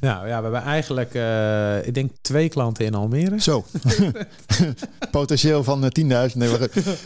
nou, 0.00 0.26
ja 0.26 0.36
we 0.36 0.42
hebben 0.42 0.62
eigenlijk, 0.62 1.14
uh, 1.14 1.86
ik 1.86 1.94
denk 1.94 2.10
twee 2.20 2.48
klanten 2.48 2.84
in 2.84 2.94
Almere. 2.94 3.40
Zo. 3.40 3.64
Potentieel 5.10 5.64
van 5.64 5.82
10.000. 5.82 5.90
Eh, 5.94 6.34
nee, 6.34 6.48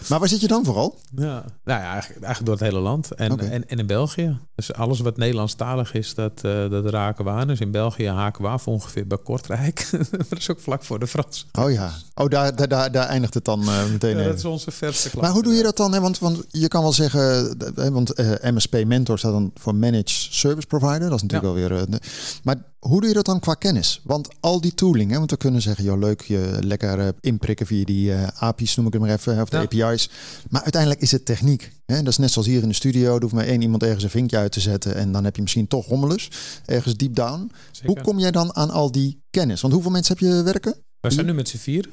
maar 0.09 0.19
waar 0.19 0.29
zit 0.29 0.41
je 0.41 0.47
dan 0.47 0.65
vooral? 0.65 0.99
Ja, 1.17 1.45
nou 1.65 1.81
ja, 1.81 1.93
eigenlijk, 1.93 2.25
eigenlijk 2.25 2.45
door 2.45 2.55
het 2.55 2.73
hele 2.73 2.79
land. 2.79 3.11
En, 3.11 3.39
en, 3.39 3.69
en, 3.69 3.79
in 3.79 3.87
België. 3.87 4.39
Dus 4.55 4.73
alles 4.73 5.01
wat 5.01 5.17
Nederlandstalig 5.17 5.95
is, 5.95 6.15
dat, 6.15 6.41
uh, 6.45 6.71
dat 6.71 6.87
raken 6.87 7.25
we 7.25 7.31
aan. 7.31 7.47
Dus 7.47 7.61
in 7.61 7.71
België 7.71 8.09
haken 8.09 8.43
we 8.43 8.49
af 8.49 8.69
ongeveer 8.69 9.07
bij 9.07 9.19
Kortrijk. 9.19 9.89
dat 10.29 10.39
is 10.39 10.51
ook 10.51 10.61
vlak 10.61 10.85
voor 10.85 10.99
de 10.99 11.07
Frans. 11.07 11.47
Oh 11.53 11.73
ja. 11.73 11.91
Oh, 12.15 12.29
daar, 12.29 12.57
daar, 12.57 12.69
daar, 12.69 12.93
daar 12.93 13.07
eindigt 13.07 13.35
het 13.35 13.45
dan 13.45 13.61
uh, 13.63 13.91
meteen. 13.91 14.17
Ja, 14.17 14.25
dat 14.25 14.39
is 14.39 14.45
onze 14.45 14.71
verste 14.71 15.11
klant. 15.11 15.25
Maar 15.25 15.35
hoe 15.35 15.43
doe 15.43 15.53
je 15.53 15.63
dat 15.63 15.77
dan? 15.77 15.93
Hè? 15.93 16.01
Want, 16.01 16.19
want 16.19 16.45
je 16.51 16.69
kan 16.69 16.83
wel 16.83 16.93
zeggen, 16.93 17.57
want 17.75 18.13
MSP 18.43 18.74
Mentor 18.83 19.19
staat 19.19 19.33
dan 19.33 19.51
voor 19.55 19.75
Managed 19.75 20.09
Service 20.11 20.67
Provider. 20.67 21.09
Dat 21.09 21.17
is 21.17 21.23
natuurlijk 21.23 21.55
wel 21.55 21.69
weer. 21.69 21.73
Uh, 21.73 21.99
maar 22.43 22.57
hoe 22.79 23.01
doe 23.01 23.09
je 23.09 23.15
dat 23.15 23.25
dan 23.25 23.41
qua 23.41 23.55
kennis? 23.55 24.01
Want 24.05 24.29
al 24.41 24.61
die 24.61 24.75
tooling, 24.75 25.11
hè, 25.11 25.19
want 25.19 25.31
we 25.31 25.37
kunnen 25.37 25.63
zeggen, 25.63 25.85
joh, 25.85 25.99
leuk, 25.99 26.21
je 26.21 26.59
lekker 26.61 26.99
uh, 26.99 27.09
inprikken 27.21 27.67
via 27.67 27.85
die 27.85 28.11
uh, 28.11 28.27
API's, 28.39 28.77
noem 28.77 28.87
ik 28.87 28.93
het 28.93 29.03
maar 29.03 29.11
even, 29.11 29.41
of 29.41 29.49
de 29.49 29.57
API's. 29.57 30.11
Maar 30.51 30.63
uiteindelijk 30.63 31.01
is 31.01 31.11
het 31.11 31.25
techniek. 31.25 31.73
Hè? 31.87 31.97
Dat 31.97 32.09
is 32.09 32.19
net 32.19 32.31
zoals 32.31 32.49
hier 32.49 32.63
in 32.63 32.69
de 32.69 32.75
studio. 32.75 33.15
Er 33.15 33.23
hoeft 33.23 33.35
maar 33.35 33.47
één 33.47 33.63
iemand 33.63 33.83
ergens 33.83 34.05
een 34.05 34.11
vinkje 34.11 34.37
uit 34.37 34.53
te 34.53 34.61
zetten 34.61 34.95
en 34.95 35.13
dan 35.13 35.25
heb 35.25 35.37
je 35.37 35.43
misschien 35.43 35.69
toch 35.69 35.87
rommelus, 35.87 36.31
ergens 36.65 36.97
deep 36.97 37.15
down. 37.15 37.51
Hoe 37.85 38.01
kom 38.01 38.19
jij 38.19 38.31
dan 38.31 38.57
aan 38.57 38.71
al 38.71 38.93
die 38.93 39.23
kennis? 39.31 39.61
Want 39.61 39.73
hoeveel 39.73 39.91
mensen 39.91 40.17
heb 40.19 40.29
je 40.29 40.43
werken? 40.43 40.75
We 41.01 41.11
zijn 41.11 41.27
nu 41.27 41.35
met 41.35 41.49
z'n 41.49 41.57
vier. 41.57 41.89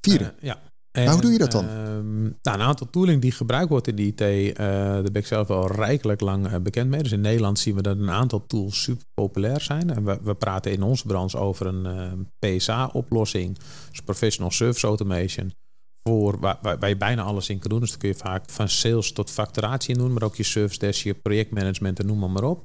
Vier? 0.00 0.34
ja. 0.40 0.58
En, 0.96 1.10
hoe 1.10 1.20
doe 1.20 1.32
je 1.32 1.38
dat 1.38 1.52
dan? 1.52 1.68
Ehm, 1.68 2.22
nou, 2.22 2.32
een 2.42 2.60
aantal 2.60 2.90
tooling 2.90 3.22
die 3.22 3.32
gebruikt 3.32 3.68
wordt 3.68 3.88
in 3.88 3.96
de 3.96 4.02
IT, 4.02 4.20
uh, 4.20 4.56
daar 4.56 5.02
ben 5.02 5.14
ik 5.14 5.26
zelf 5.26 5.50
al 5.50 5.72
rijkelijk 5.72 6.20
lang 6.20 6.46
uh, 6.46 6.56
bekend 6.58 6.90
mee. 6.90 7.02
Dus 7.02 7.12
in 7.12 7.20
Nederland 7.20 7.58
zien 7.58 7.74
we 7.74 7.82
dat 7.82 7.96
een 7.96 8.10
aantal 8.10 8.46
tools 8.46 8.82
super 8.82 9.04
populair 9.14 9.60
zijn. 9.60 9.90
En 9.90 10.04
we, 10.04 10.18
we 10.22 10.34
praten 10.34 10.72
in 10.72 10.82
onze 10.82 11.06
branche 11.06 11.38
over 11.38 11.66
een 11.66 11.86
uh, 11.86 12.56
PSA-oplossing, 12.56 13.58
dus 13.90 14.00
Professional 14.00 14.50
Service 14.50 14.86
Automation, 14.86 15.52
voor 16.02 16.40
waar, 16.40 16.58
waar, 16.62 16.78
waar, 16.78 16.88
je 16.88 16.96
bijna 16.96 17.22
alles 17.22 17.48
in 17.48 17.58
kan 17.58 17.70
doen. 17.70 17.80
Dus 17.80 17.90
dan 17.90 17.98
kun 17.98 18.08
je 18.08 18.14
vaak 18.14 18.50
van 18.50 18.68
sales 18.68 19.12
tot 19.12 19.30
facturatie 19.30 19.94
in 19.94 20.00
doen, 20.00 20.12
maar 20.12 20.22
ook 20.22 20.36
je 20.36 20.42
service 20.42 20.78
desk, 20.78 21.04
je 21.04 21.14
projectmanagement 21.14 21.98
en 21.98 22.06
noem 22.06 22.18
maar, 22.18 22.30
maar 22.30 22.44
op. 22.44 22.56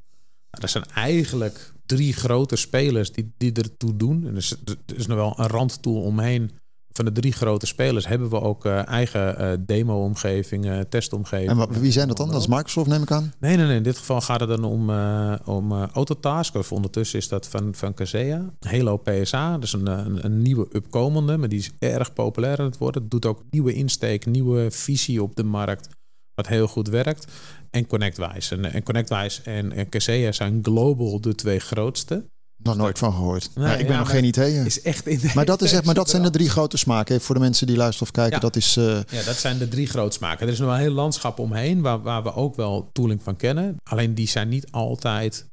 Nou, 0.50 0.60
dat 0.60 0.70
zijn 0.70 0.84
eigenlijk 0.94 1.72
drie 1.86 2.12
grote 2.12 2.56
spelers 2.56 3.12
die, 3.12 3.32
die 3.36 3.52
ertoe 3.52 3.96
doen. 3.96 4.26
En 4.26 4.30
er 4.30 4.36
is, 4.36 4.56
er 4.86 4.96
is 4.96 5.06
nog 5.06 5.16
wel 5.16 5.34
een 5.36 5.46
randtool 5.46 6.02
omheen 6.02 6.50
van 6.92 7.04
de 7.04 7.12
drie 7.12 7.32
grote 7.32 7.66
spelers 7.66 8.06
hebben 8.06 8.30
we 8.30 8.40
ook 8.40 8.64
uh, 8.64 8.86
eigen 8.88 9.40
uh, 9.40 9.52
demo-omgevingen, 9.66 10.88
testomgevingen. 10.88 11.68
En 11.68 11.80
wie 11.80 11.92
zijn 11.92 12.08
dat 12.08 12.16
dan? 12.16 12.28
Dat 12.30 12.40
is 12.40 12.46
Microsoft, 12.46 12.88
neem 12.88 13.02
ik 13.02 13.10
aan? 13.10 13.32
Nee, 13.38 13.56
nee, 13.56 13.66
nee. 13.66 13.76
In 13.76 13.82
dit 13.82 13.98
geval 13.98 14.20
gaat 14.20 14.40
het 14.40 14.48
dan 14.48 14.64
om, 14.64 14.90
uh, 14.90 15.34
om 15.44 15.72
Autotask. 15.72 16.54
Of 16.54 16.72
ondertussen 16.72 17.18
is 17.18 17.28
dat 17.28 17.48
van, 17.48 17.74
van 17.74 17.94
Kaseya. 17.94 18.52
Halo 18.60 18.96
PSA, 18.96 19.52
dat 19.52 19.62
is 19.62 19.72
een, 19.72 19.86
een, 19.86 20.24
een, 20.24 20.42
nieuwe 20.42 20.66
upkomende, 20.72 21.36
maar 21.36 21.48
die 21.48 21.58
is 21.58 21.70
erg 21.78 22.12
populair 22.12 22.58
aan 22.58 22.64
het 22.64 22.78
worden. 22.78 23.02
Het 23.02 23.10
doet 23.10 23.26
ook 23.26 23.42
nieuwe 23.50 23.72
insteek, 23.72 24.26
nieuwe 24.26 24.70
visie 24.70 25.22
op 25.22 25.36
de 25.36 25.44
markt, 25.44 25.88
wat 26.34 26.46
heel 26.46 26.66
goed 26.66 26.88
werkt. 26.88 27.26
En 27.70 27.86
ConnectWise. 27.86 28.54
En, 28.54 28.72
en 28.72 28.82
ConnectWise 28.82 29.42
en, 29.42 29.72
en 29.72 29.88
Kaseya 29.88 30.32
zijn 30.32 30.58
global 30.62 31.20
de 31.20 31.34
twee 31.34 31.58
grootste. 31.58 32.24
Nog 32.62 32.76
nooit 32.76 32.98
van 32.98 33.12
gehoord. 33.12 33.50
Nee, 33.54 33.66
ja, 33.66 33.72
ik 33.72 33.86
ben 33.86 33.92
ja, 33.92 33.98
nog 33.98 34.10
geen 34.10 34.24
idee. 34.24 34.64
Is 34.64 34.82
echt 34.82 35.06
in 35.06 35.20
maar 35.34 35.44
dat, 35.44 35.62
is 35.62 35.72
echt, 35.72 35.84
maar 35.84 35.94
dat 35.94 36.10
zijn 36.10 36.22
de 36.22 36.30
drie 36.30 36.50
grote 36.50 36.76
smaken. 36.76 37.20
Voor 37.20 37.34
de 37.34 37.40
mensen 37.40 37.66
die 37.66 37.76
luisteren 37.76 38.08
of 38.08 38.14
kijken, 38.14 38.34
ja. 38.34 38.40
dat 38.40 38.56
is... 38.56 38.76
Uh... 38.76 38.84
Ja, 38.84 39.22
dat 39.24 39.36
zijn 39.36 39.58
de 39.58 39.68
drie 39.68 39.86
grote 39.86 40.16
smaken. 40.16 40.46
Er 40.46 40.52
is 40.52 40.58
nog 40.58 40.68
wel 40.68 40.76
een 40.76 40.82
heel 40.82 40.92
landschap 40.92 41.38
omheen 41.38 41.80
waar, 41.80 42.02
waar 42.02 42.22
we 42.22 42.34
ook 42.34 42.56
wel 42.56 42.88
tooling 42.92 43.22
van 43.22 43.36
kennen. 43.36 43.76
Alleen 43.82 44.14
die 44.14 44.28
zijn 44.28 44.48
niet 44.48 44.70
altijd 44.70 45.46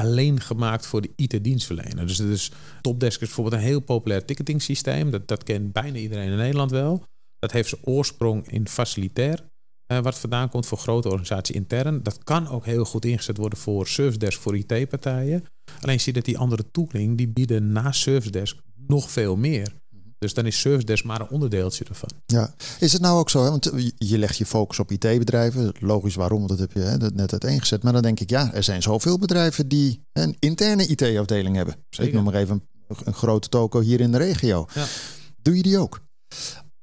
alleen 0.00 0.40
gemaakt 0.40 0.86
voor 0.86 1.00
de 1.00 1.12
IT-dienstverlener. 1.16 2.06
Dus, 2.06 2.16
dus 2.16 2.50
Topdesk 2.80 3.20
is 3.20 3.26
bijvoorbeeld 3.26 3.62
een 3.62 3.68
heel 3.68 3.80
populair 3.80 4.24
ticketing 4.24 4.62
systeem. 4.62 5.10
Dat, 5.10 5.28
dat 5.28 5.42
kent 5.42 5.72
bijna 5.72 5.98
iedereen 5.98 6.30
in 6.30 6.36
Nederland 6.36 6.70
wel. 6.70 7.04
Dat 7.38 7.52
heeft 7.52 7.68
zijn 7.68 7.80
oorsprong 7.84 8.50
in 8.50 8.68
facilitair. 8.68 9.44
Uh, 9.88 9.98
wat 9.98 10.18
vandaan 10.18 10.48
komt 10.48 10.66
voor 10.66 10.78
grote 10.78 11.08
organisatie 11.08 11.54
intern. 11.54 12.02
Dat 12.02 12.24
kan 12.24 12.48
ook 12.48 12.64
heel 12.64 12.84
goed 12.84 13.04
ingezet 13.04 13.36
worden 13.36 13.58
voor 13.58 13.86
service 13.86 14.18
desk 14.18 14.40
voor 14.40 14.56
IT-partijen. 14.56 15.44
Alleen 15.80 16.00
zie 16.00 16.12
je 16.12 16.18
dat 16.18 16.24
die 16.24 16.38
andere 16.38 16.70
tooling, 16.70 17.16
die 17.16 17.28
bieden 17.28 17.72
na 17.72 17.92
Service 17.92 18.30
Desk 18.30 18.56
nog 18.86 19.10
veel 19.10 19.36
meer. 19.36 19.72
Dus 20.18 20.34
dan 20.34 20.46
is 20.46 20.60
Service 20.60 20.86
Desk 20.86 21.04
maar 21.04 21.20
een 21.20 21.28
onderdeeltje 21.28 21.84
ervan. 21.84 22.08
Ja, 22.26 22.54
is 22.80 22.92
het 22.92 23.02
nou 23.02 23.18
ook 23.18 23.30
zo? 23.30 23.42
Hè? 23.44 23.50
Want 23.50 23.70
je 23.96 24.18
legt 24.18 24.36
je 24.36 24.46
focus 24.46 24.78
op 24.78 24.90
IT-bedrijven. 24.90 25.72
Logisch 25.80 26.14
waarom, 26.14 26.38
want 26.38 26.50
dat 26.50 26.58
heb 26.58 26.72
je 26.72 26.80
hè, 26.80 26.98
dat 26.98 27.14
net 27.14 27.32
uiteengezet. 27.32 27.82
Maar 27.82 27.92
dan 27.92 28.02
denk 28.02 28.20
ik, 28.20 28.30
ja, 28.30 28.54
er 28.54 28.62
zijn 28.62 28.82
zoveel 28.82 29.18
bedrijven 29.18 29.68
die 29.68 30.02
een 30.12 30.36
interne 30.38 30.86
IT-afdeling 30.86 31.56
hebben. 31.56 31.74
Zeker. 31.88 32.08
Ik 32.08 32.12
noem 32.12 32.24
maar 32.24 32.34
even 32.34 32.62
een, 32.88 32.96
een 33.04 33.14
grote 33.14 33.48
toko 33.48 33.80
hier 33.80 34.00
in 34.00 34.12
de 34.12 34.18
regio. 34.18 34.66
Ja. 34.74 34.86
Doe 35.42 35.56
je 35.56 35.62
die 35.62 35.78
ook? 35.78 36.00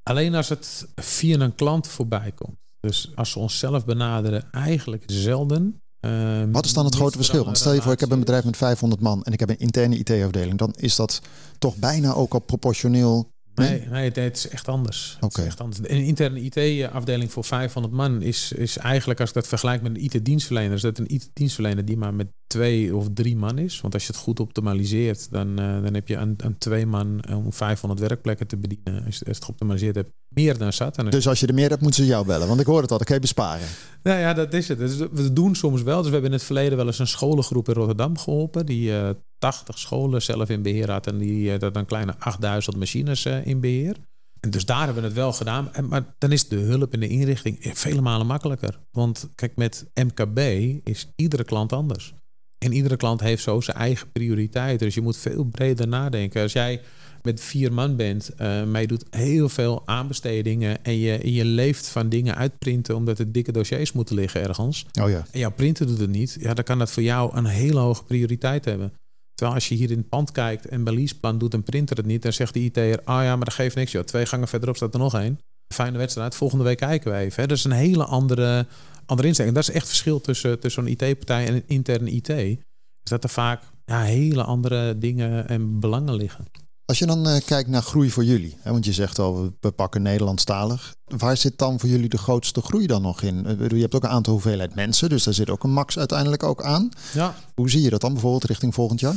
Alleen 0.03 0.35
als 0.35 0.49
het 0.49 0.87
via 0.95 1.39
een 1.39 1.55
klant 1.55 1.87
voorbij 1.87 2.31
komt. 2.31 2.57
Dus 2.87 3.11
als 3.15 3.33
we 3.33 3.39
onszelf 3.39 3.85
benaderen, 3.85 4.51
eigenlijk 4.51 5.03
zelden. 5.05 5.81
Uh, 6.05 6.43
Wat 6.51 6.65
is 6.65 6.73
dan 6.73 6.85
het 6.85 6.95
grote 6.95 7.17
verschil? 7.17 7.45
Want 7.45 7.57
stel 7.57 7.73
je 7.73 7.81
voor, 7.81 7.91
ik 7.91 7.99
heb 7.99 8.11
een 8.11 8.19
bedrijf 8.19 8.43
met 8.43 8.57
500 8.57 9.01
man 9.01 9.23
en 9.23 9.33
ik 9.33 9.39
heb 9.39 9.49
een 9.49 9.59
interne 9.59 9.97
IT-afdeling. 9.97 10.57
Dan 10.57 10.73
is 10.77 10.95
dat 10.95 11.21
toch 11.57 11.75
bijna 11.75 12.13
ook 12.13 12.33
al 12.33 12.39
proportioneel. 12.39 13.31
Nee, 13.55 13.85
nee, 13.89 14.11
het 14.11 14.37
is 14.37 14.47
echt 14.47 14.67
anders. 14.67 15.17
Oké. 15.21 15.41
Okay. 15.41 15.71
Een 15.81 16.03
interne 16.03 16.41
IT-afdeling 16.41 17.31
voor 17.31 17.43
500 17.43 17.93
man 17.93 18.21
is, 18.21 18.51
is 18.51 18.77
eigenlijk, 18.77 19.19
als 19.19 19.29
ik 19.29 19.35
dat 19.35 19.47
vergelijk 19.47 19.81
met 19.81 19.95
een 19.95 20.03
IT-dienstverlener, 20.03 20.73
is 20.73 20.81
dat 20.81 20.97
een 20.97 21.13
IT-dienstverlener 21.13 21.85
die 21.85 21.97
maar 21.97 22.13
met 22.13 22.27
twee 22.47 22.95
of 22.95 23.07
drie 23.13 23.35
man 23.35 23.57
is. 23.57 23.81
Want 23.81 23.93
als 23.93 24.05
je 24.05 24.11
het 24.11 24.21
goed 24.21 24.39
optimaliseert, 24.39 25.31
dan, 25.31 25.49
uh, 25.49 25.83
dan 25.83 25.93
heb 25.93 26.07
je 26.07 26.15
een, 26.15 26.33
een 26.37 26.57
twee 26.57 26.85
man 26.85 27.23
om 27.29 27.53
500 27.53 28.01
werkplekken 28.01 28.47
te 28.47 28.57
bedienen. 28.57 29.05
Als 29.05 29.17
je 29.19 29.25
het 29.27 29.43
geoptimaliseerd 29.43 29.95
hebt, 29.95 30.11
meer 30.33 30.57
dan 30.57 30.73
zat. 30.73 30.97
En 30.97 31.09
dus 31.09 31.27
als 31.27 31.39
je 31.39 31.47
er 31.47 31.53
meer 31.53 31.69
hebt, 31.69 31.81
moeten 31.81 32.03
ze 32.03 32.09
jou 32.09 32.25
bellen. 32.25 32.47
Want 32.47 32.59
ik 32.59 32.65
hoor 32.65 32.81
het 32.81 32.91
al, 32.91 32.97
dan 32.97 33.05
kan 33.05 33.15
je 33.15 33.21
besparen. 33.21 33.67
Nou 34.03 34.19
ja, 34.19 34.33
dat 34.33 34.53
is 34.53 34.67
het. 34.67 34.77
Dus 34.77 34.97
we 34.97 35.33
doen 35.33 35.55
soms 35.55 35.81
wel. 35.81 35.97
Dus 35.97 36.05
we 36.05 36.11
hebben 36.11 36.31
in 36.31 36.37
het 36.37 36.45
verleden 36.45 36.77
wel 36.77 36.85
eens 36.85 36.99
een 36.99 37.07
scholengroep 37.07 37.67
in 37.67 37.73
Rotterdam 37.73 38.17
geholpen. 38.17 38.65
Die 38.65 38.89
uh, 38.89 39.09
80 39.37 39.79
scholen 39.79 40.21
zelf 40.21 40.49
in 40.49 40.61
beheer 40.61 40.91
had. 40.91 41.07
En 41.07 41.17
die 41.17 41.53
uh, 41.53 41.59
dat 41.59 41.75
een 41.75 41.85
kleine 41.85 42.15
8000 42.19 42.77
machines 42.77 43.25
uh, 43.25 43.45
in 43.45 43.59
beheer. 43.59 43.95
En 44.39 44.49
dus 44.49 44.65
daar 44.65 44.85
hebben 44.85 45.01
we 45.01 45.07
het 45.07 45.17
wel 45.17 45.33
gedaan. 45.33 45.73
En, 45.73 45.87
maar 45.87 46.15
dan 46.17 46.31
is 46.31 46.47
de 46.47 46.55
hulp 46.55 46.93
in 46.93 46.99
de 46.99 47.07
inrichting 47.07 47.57
vele 47.73 48.01
malen 48.01 48.27
makkelijker. 48.27 48.79
Want 48.91 49.29
kijk, 49.35 49.55
met 49.55 49.85
MKB 49.93 50.39
is 50.83 51.07
iedere 51.15 51.43
klant 51.43 51.73
anders. 51.73 52.13
En 52.57 52.73
iedere 52.73 52.97
klant 52.97 53.19
heeft 53.19 53.43
zo 53.43 53.61
zijn 53.61 53.77
eigen 53.77 54.11
prioriteiten. 54.11 54.85
Dus 54.85 54.95
je 54.95 55.01
moet 55.01 55.17
veel 55.17 55.43
breder 55.43 55.87
nadenken. 55.87 56.41
Als 56.41 56.53
jij 56.53 56.81
met 57.23 57.41
vier 57.41 57.73
man 57.73 57.95
bent, 57.95 58.31
uh, 58.33 58.63
maar 58.63 58.81
je 58.81 58.87
doet 58.87 59.05
heel 59.09 59.49
veel 59.49 59.81
aanbestedingen 59.85 60.83
en 60.83 60.97
je, 60.97 61.17
en 61.17 61.31
je 61.31 61.45
leeft 61.45 61.87
van 61.87 62.09
dingen 62.09 62.35
uitprinten 62.35 62.95
omdat 62.95 63.19
er 63.19 63.31
dikke 63.31 63.51
dossiers 63.51 63.91
moeten 63.91 64.15
liggen 64.15 64.41
ergens. 64.41 64.85
Oh 65.01 65.09
ja. 65.09 65.25
En 65.31 65.39
jouw 65.39 65.51
printer 65.51 65.87
doet 65.87 65.99
het 65.99 66.09
niet. 66.09 66.37
Ja, 66.39 66.53
dan 66.53 66.63
kan 66.63 66.79
dat 66.79 66.91
voor 66.91 67.03
jou 67.03 67.37
een 67.37 67.45
hele 67.45 67.79
hoge 67.79 68.03
prioriteit 68.03 68.65
hebben. 68.65 68.93
Terwijl 69.33 69.57
als 69.57 69.69
je 69.69 69.75
hier 69.75 69.91
in 69.91 69.97
het 69.97 70.09
pand 70.09 70.31
kijkt 70.31 70.67
en 70.67 70.83
bij 70.83 70.93
leaseplan 70.93 71.37
doet 71.37 71.53
een 71.53 71.63
printer 71.63 71.97
het 71.97 72.05
niet, 72.05 72.21
dan 72.21 72.33
zegt 72.33 72.53
de 72.53 72.59
IT'er, 72.59 72.99
ah 73.03 73.17
oh 73.17 73.23
ja, 73.23 73.35
maar 73.35 73.45
dat 73.45 73.53
geeft 73.53 73.75
niks 73.75 73.91
joh. 73.91 74.03
Twee 74.03 74.25
gangen 74.25 74.47
verderop 74.47 74.75
staat 74.75 74.93
er 74.93 74.99
nog 74.99 75.13
één. 75.13 75.39
Fijne 75.73 75.97
wedstrijd, 75.97 76.35
volgende 76.35 76.63
week 76.63 76.77
kijken 76.77 77.11
we 77.11 77.17
even. 77.17 77.41
Hè. 77.41 77.47
Dat 77.47 77.57
is 77.57 77.63
een 77.63 77.71
hele 77.71 78.05
andere, 78.05 78.65
andere 79.05 79.27
instelling. 79.27 79.55
Dat 79.55 79.63
is 79.63 79.69
echt 79.69 79.79
het 79.79 79.87
verschil 79.87 80.21
tussen, 80.21 80.59
tussen 80.59 80.85
een 80.85 80.91
IT-partij 80.91 81.47
en 81.47 81.53
een 81.53 81.63
interne 81.67 82.11
IT. 82.11 82.29
Is 82.29 83.09
dat 83.09 83.23
er 83.23 83.29
vaak 83.29 83.63
ja, 83.85 84.01
hele 84.01 84.43
andere 84.43 84.97
dingen 84.97 85.47
en 85.47 85.79
belangen 85.79 86.15
liggen. 86.15 86.45
Als 86.85 86.99
je 86.99 87.05
dan 87.05 87.27
uh, 87.27 87.37
kijkt 87.45 87.69
naar 87.69 87.81
groei 87.81 88.09
voor 88.09 88.23
jullie, 88.23 88.57
hè, 88.59 88.71
want 88.71 88.85
je 88.85 88.93
zegt 88.93 89.19
al, 89.19 89.53
we 89.59 89.71
pakken 89.71 90.01
Nederlandstalig. 90.01 90.95
Waar 91.17 91.37
zit 91.37 91.57
dan 91.57 91.79
voor 91.79 91.89
jullie 91.89 92.09
de 92.09 92.17
grootste 92.17 92.61
groei 92.61 92.87
dan 92.87 93.01
nog 93.01 93.21
in? 93.21 93.57
Je 93.69 93.81
hebt 93.81 93.95
ook 93.95 94.03
een 94.03 94.09
aantal 94.09 94.33
hoeveelheid 94.33 94.75
mensen, 94.75 95.09
dus 95.09 95.23
daar 95.23 95.33
zit 95.33 95.49
ook 95.49 95.63
een 95.63 95.73
max 95.73 95.97
uiteindelijk 95.97 96.43
ook 96.43 96.63
aan. 96.63 96.89
Ja. 97.13 97.35
Hoe 97.55 97.69
zie 97.69 97.81
je 97.81 97.89
dat 97.89 98.01
dan 98.01 98.13
bijvoorbeeld 98.13 98.43
richting 98.43 98.73
volgend 98.73 98.99
jaar? 98.99 99.15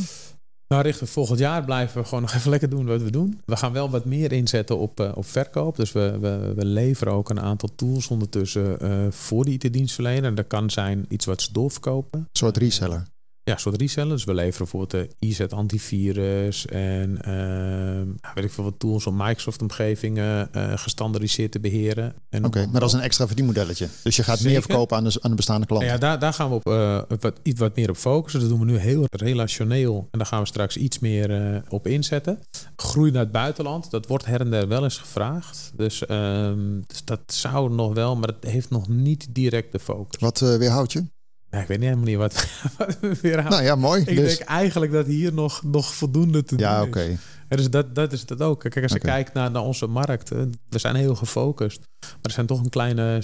Nou, 0.69 0.83
richting 0.83 1.11
volgend 1.11 1.39
jaar 1.39 1.65
blijven 1.65 2.01
we 2.01 2.09
gewoon 2.09 2.23
nog 2.23 2.33
even 2.33 2.51
lekker 2.51 2.69
doen 2.69 2.87
wat 2.87 3.03
we 3.03 3.11
doen. 3.11 3.41
We 3.45 3.57
gaan 3.57 3.73
wel 3.73 3.91
wat 3.91 4.05
meer 4.05 4.33
inzetten 4.33 4.79
op, 4.79 5.01
uh, 5.01 5.13
op 5.15 5.27
verkoop. 5.27 5.77
Dus 5.77 5.93
we, 5.93 6.19
we, 6.21 6.53
we, 6.57 6.65
leveren 6.65 7.13
ook 7.13 7.31
een 7.31 7.41
aantal 7.41 7.69
tools 7.77 8.09
ondertussen 8.09 8.79
uh, 8.83 9.11
voor 9.11 9.45
de 9.45 9.51
IT-dienstverlener. 9.51 10.25
En 10.25 10.35
dat 10.35 10.47
kan 10.47 10.71
zijn 10.71 11.05
iets 11.09 11.25
wat 11.25 11.43
ze 11.43 11.53
doorverkopen. 11.53 12.19
Een 12.19 12.29
soort 12.33 12.57
reseller. 12.57 13.07
Ja, 13.49 13.57
soort 13.57 13.81
reseller. 13.81 14.15
Dus 14.15 14.25
we 14.25 14.35
leveren 14.35 14.59
bijvoorbeeld 14.59 14.91
de 14.91 15.27
IZ 15.27 15.41
antivirus 15.41 16.67
en 16.67 17.19
uh, 17.29 18.33
weet 18.35 18.45
ik 18.45 18.51
veel 18.51 18.65
wat 18.65 18.79
tools 18.79 19.07
om 19.07 19.17
Microsoft 19.17 19.63
omgevingen 19.63 20.49
uh, 20.57 20.73
gestandardiseerd 20.79 21.53
te 21.53 21.61
beheren. 21.61 22.15
Oké, 22.43 22.67
maar 22.67 22.81
dat 22.81 22.89
is 22.89 22.95
een 22.95 23.01
extra 23.01 23.27
verdienmodelletje. 23.27 23.89
Dus 24.03 24.17
je 24.17 24.23
gaat 24.23 24.37
Zeker. 24.37 24.53
meer 24.53 24.63
verkopen 24.63 24.97
aan 24.97 25.05
de, 25.05 25.19
aan 25.21 25.31
de 25.31 25.37
bestaande 25.37 25.67
klanten. 25.67 25.89
Ja, 25.89 25.99
daar, 25.99 26.19
daar 26.19 26.33
gaan 26.33 26.49
we 26.49 26.55
op 26.55 26.67
uh, 26.69 27.03
wat, 27.21 27.41
iets 27.43 27.61
wat 27.61 27.77
meer 27.77 27.91
op 27.91 27.97
focussen. 27.97 28.41
Dat 28.41 28.49
doen 28.49 28.59
we 28.59 28.65
nu 28.65 28.77
heel 28.77 29.05
relationeel 29.11 30.09
en 30.11 30.19
daar 30.19 30.29
gaan 30.29 30.41
we 30.41 30.47
straks 30.47 30.77
iets 30.77 30.99
meer 30.99 31.63
op 31.69 31.87
inzetten. 31.87 32.39
Groei 32.77 33.11
naar 33.11 33.23
het 33.23 33.33
buitenland, 33.33 33.91
dat 33.91 34.07
wordt 34.07 34.25
her 34.25 34.41
en 34.41 34.51
der 34.51 34.69
wel 34.69 34.83
eens 34.83 34.99
gevraagd. 34.99 35.73
Dus, 35.75 36.03
um, 36.09 36.85
dus 36.87 37.05
dat 37.05 37.21
zou 37.27 37.75
nog 37.75 37.95
wel, 37.95 38.17
maar 38.17 38.29
het 38.29 38.51
heeft 38.51 38.71
nog 38.71 38.89
niet 38.89 39.27
direct 39.31 39.73
de 39.73 39.79
focus. 39.79 40.21
Wat 40.21 40.39
weerhoudt 40.39 40.93
je? 40.93 41.05
Ja, 41.51 41.61
ik 41.61 41.67
weet 41.67 41.79
niet 41.79 41.89
helemaal 41.89 42.09
niet 42.09 42.17
wat, 42.17 42.49
wat 42.79 43.01
we 43.01 43.19
weer 43.23 43.43
Nou 43.43 43.63
ja, 43.63 43.75
mooi. 43.75 44.03
Ik 44.07 44.17
dus... 44.17 44.37
denk 44.37 44.49
eigenlijk 44.49 44.93
dat 44.93 45.07
hier 45.07 45.33
nog, 45.33 45.63
nog 45.63 45.95
voldoende 45.95 46.43
te 46.43 46.59
ja, 46.59 46.85
doen 46.85 46.95
is. 46.95 47.19
Ja, 47.49 47.57
dus 47.57 47.71
dat, 47.71 47.95
dat 47.95 48.13
is 48.13 48.25
het 48.27 48.43
ook. 48.43 48.61
Kijk, 48.61 48.83
als 48.83 48.93
okay. 48.93 49.11
je 49.11 49.17
kijkt 49.17 49.35
naar, 49.35 49.51
naar 49.51 49.63
onze 49.63 49.87
markt, 49.87 50.29
we 50.69 50.79
zijn 50.79 50.95
heel 50.95 51.15
gefocust. 51.15 51.81
Maar 52.01 52.19
er 52.23 52.31
zijn 52.31 52.47
toch 52.47 52.61
een 52.61 52.69
kleine 52.69 53.23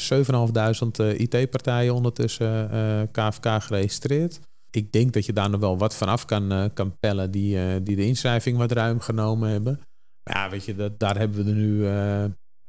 7.500 1.12 1.16
IT-partijen 1.16 1.94
ondertussen 1.94 2.70
uh, 2.72 3.02
KVK 3.12 3.62
geregistreerd. 3.62 4.40
Ik 4.70 4.92
denk 4.92 5.12
dat 5.12 5.26
je 5.26 5.32
daar 5.32 5.50
nog 5.50 5.60
wel 5.60 5.78
wat 5.78 5.94
vanaf 5.94 6.24
kan, 6.24 6.52
uh, 6.52 6.64
kan 6.74 6.98
pellen 6.98 7.30
die, 7.30 7.56
uh, 7.56 7.64
die 7.82 7.96
de 7.96 8.06
inschrijving 8.06 8.56
wat 8.56 8.72
ruim 8.72 9.00
genomen 9.00 9.50
hebben. 9.50 9.80
Maar 10.22 10.36
ja, 10.36 10.50
weet 10.50 10.64
je, 10.64 10.74
dat, 10.74 10.98
daar 10.98 11.18
hebben 11.18 11.44
we 11.44 11.50
er 11.50 11.56
nu 11.56 11.86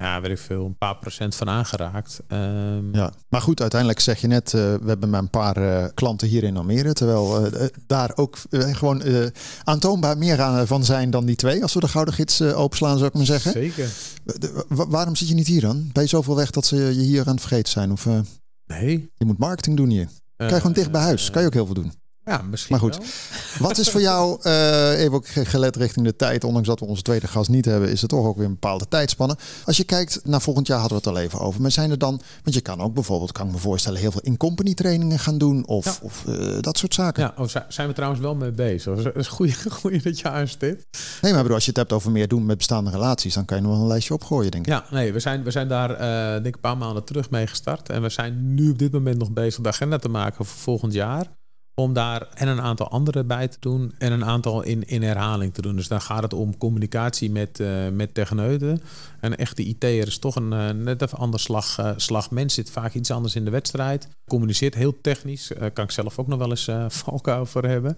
ja, 0.04 0.20
weet 0.20 0.30
ik 0.30 0.38
veel, 0.38 0.64
een 0.64 0.78
paar 0.78 0.96
procent 0.96 1.34
van 1.34 1.48
aangeraakt. 1.48 2.20
Um, 2.28 2.94
ja, 2.94 3.12
maar 3.28 3.40
goed, 3.40 3.60
uiteindelijk 3.60 4.00
zeg 4.00 4.20
je 4.20 4.26
net, 4.26 4.52
uh, 4.52 4.60
we 4.60 4.86
hebben 4.86 5.10
maar 5.10 5.20
een 5.20 5.30
paar 5.30 5.58
uh, 5.58 5.84
klanten 5.94 6.28
hier 6.28 6.44
in 6.44 6.56
Almere. 6.56 6.92
Terwijl 6.92 7.46
uh, 7.46 7.66
daar 7.86 8.12
ook 8.14 8.38
gewoon 8.50 9.02
aantoonbaar 9.64 10.18
meer 10.18 10.40
aan 10.40 10.66
van 10.66 10.84
zijn 10.84 11.10
dan 11.10 11.24
die 11.24 11.36
twee. 11.36 11.62
Als 11.62 11.74
we 11.74 11.80
de 11.80 11.88
Gouden 11.88 12.14
Gids 12.14 12.42
openslaan, 12.42 12.96
zou 12.96 13.08
ik 13.08 13.14
maar 13.14 13.24
zeggen. 13.24 13.52
Zeker. 13.52 13.88
waarom 14.68 15.16
zit 15.16 15.28
je 15.28 15.34
niet 15.34 15.46
hier 15.46 15.60
dan? 15.60 15.90
Ben 15.92 16.02
je 16.02 16.08
zoveel 16.08 16.36
weg 16.36 16.50
dat 16.50 16.66
ze 16.66 16.76
je 16.76 17.02
hier 17.02 17.26
aan 17.26 17.34
het 17.34 17.40
vergeten 17.40 17.72
zijn? 17.72 17.92
Of, 17.92 18.06
nee. 18.66 19.10
Je 19.16 19.24
moet 19.24 19.38
marketing 19.38 19.76
doen 19.76 19.88
hier. 19.88 20.08
Kan 20.36 20.48
je 20.48 20.54
gewoon 20.54 20.72
dicht 20.72 20.90
bij 20.90 21.02
huis? 21.02 21.30
Kan 21.30 21.40
je 21.40 21.48
ook 21.48 21.54
heel 21.54 21.66
veel 21.66 21.74
doen? 21.74 21.92
Ja, 22.24 22.42
misschien 22.42 22.76
Maar 22.80 22.90
goed. 22.92 22.96
wel. 22.96 23.06
Wat 23.68 23.78
is 23.78 23.90
voor 23.90 24.00
jou, 24.00 24.38
eh, 24.42 24.98
even 25.00 25.12
ook 25.12 25.26
gelet 25.28 25.76
richting 25.76 26.06
de 26.06 26.16
tijd, 26.16 26.44
ondanks 26.44 26.68
dat 26.68 26.80
we 26.80 26.86
onze 26.86 27.02
tweede 27.02 27.26
gast 27.26 27.48
niet 27.50 27.64
hebben, 27.64 27.90
is 27.90 28.00
het 28.00 28.10
toch 28.10 28.26
ook 28.26 28.36
weer 28.36 28.46
een 28.46 28.52
bepaalde 28.52 28.88
tijdspanne. 28.88 29.36
Als 29.64 29.76
je 29.76 29.84
kijkt 29.84 30.20
naar 30.24 30.40
volgend 30.40 30.66
jaar, 30.66 30.78
hadden 30.78 30.98
we 31.02 31.08
het 31.08 31.16
al 31.16 31.22
even 31.22 31.40
over. 31.40 31.60
Maar 31.60 31.70
zijn 31.70 31.90
er 31.90 31.98
dan, 31.98 32.20
want 32.42 32.54
je 32.56 32.60
kan 32.60 32.80
ook 32.80 32.94
bijvoorbeeld, 32.94 33.32
kan 33.32 33.46
ik 33.46 33.52
me 33.52 33.58
voorstellen, 33.58 34.00
heel 34.00 34.10
veel 34.12 34.20
in-company 34.20 34.74
trainingen 34.74 35.18
gaan 35.18 35.38
doen 35.38 35.66
of, 35.66 35.84
Ja. 35.84 35.92
of 36.02 36.24
eh, 36.26 36.56
dat 36.60 36.78
soort 36.78 36.94
zaken. 36.94 37.22
Ja, 37.22 37.34
oh, 37.42 37.48
zi- 37.48 37.58
zijn 37.68 37.88
we 37.88 37.94
trouwens 37.94 38.20
wel 38.22 38.34
mee 38.34 38.52
bezig. 38.52 39.02
Dat 39.02 39.16
is 39.16 39.28
goed 39.28 39.56
goeie 39.80 40.02
dat 40.02 40.18
je 40.18 40.28
aanstipt. 40.30 40.84
Nee, 41.22 41.32
maar 41.32 41.40
bedoel, 41.40 41.54
als 41.56 41.64
je 41.64 41.70
het 41.70 41.78
hebt 41.78 41.92
over 41.92 42.10
meer 42.10 42.28
doen 42.28 42.46
met 42.46 42.56
bestaande 42.56 42.90
relaties, 42.90 43.34
dan 43.34 43.44
kan 43.44 43.56
je 43.56 43.62
nog 43.62 43.78
een 43.80 43.86
lijstje 43.86 44.14
opgooien, 44.14 44.50
denk 44.50 44.66
ik. 44.66 44.72
Ja, 44.72 44.84
nee, 44.90 45.12
we 45.12 45.20
zijn, 45.20 45.42
we 45.42 45.50
zijn 45.50 45.68
daar 45.68 45.90
eh, 45.90 46.32
denk 46.32 46.46
ik 46.46 46.54
een 46.54 46.60
paar 46.60 46.76
maanden 46.78 47.04
terug 47.04 47.30
mee 47.30 47.46
gestart. 47.46 47.88
En 47.88 48.02
we 48.02 48.08
zijn 48.08 48.54
nu 48.54 48.70
op 48.70 48.78
dit 48.78 48.92
moment 48.92 49.18
nog 49.18 49.30
bezig 49.32 49.60
de 49.62 49.68
agenda 49.68 49.98
te 49.98 50.08
maken 50.08 50.44
voor 50.44 50.56
volgend 50.58 50.92
jaar. 50.92 51.26
Om 51.76 51.92
daar 51.92 52.28
en 52.34 52.48
een 52.48 52.60
aantal 52.60 52.88
andere 52.88 53.24
bij 53.24 53.48
te 53.48 53.56
doen 53.60 53.92
en 53.98 54.12
een 54.12 54.24
aantal 54.24 54.62
in, 54.62 54.88
in 54.88 55.02
herhaling 55.02 55.54
te 55.54 55.62
doen. 55.62 55.76
Dus 55.76 55.88
dan 55.88 56.00
gaat 56.00 56.22
het 56.22 56.32
om 56.32 56.58
communicatie 56.58 57.30
met, 57.30 57.60
eh 57.60 57.88
met 57.92 58.14
techneuten. 58.14 58.80
Een 59.20 59.36
echte 59.36 59.62
IT'er 59.62 60.06
is 60.06 60.18
toch 60.18 60.36
een 60.36 60.52
eh, 60.52 60.70
net 60.70 61.02
even 61.02 61.18
ander 61.18 61.40
slag, 61.40 61.78
eh, 61.78 61.90
slag 61.96 62.30
mens. 62.30 62.54
Zit 62.54 62.70
vaak 62.70 62.94
iets 62.94 63.10
anders 63.10 63.34
in 63.34 63.44
de 63.44 63.50
wedstrijd. 63.50 64.08
Communiceert 64.26 64.74
heel 64.74 65.00
technisch. 65.00 65.50
Kan 65.72 65.84
ik 65.84 65.90
zelf 65.90 66.18
ook 66.18 66.26
nog 66.26 66.38
wel 66.38 66.50
eens 66.50 66.68
eh 66.68 66.84
valkuil 67.04 67.46
voor 67.46 67.64
hebben. 67.64 67.96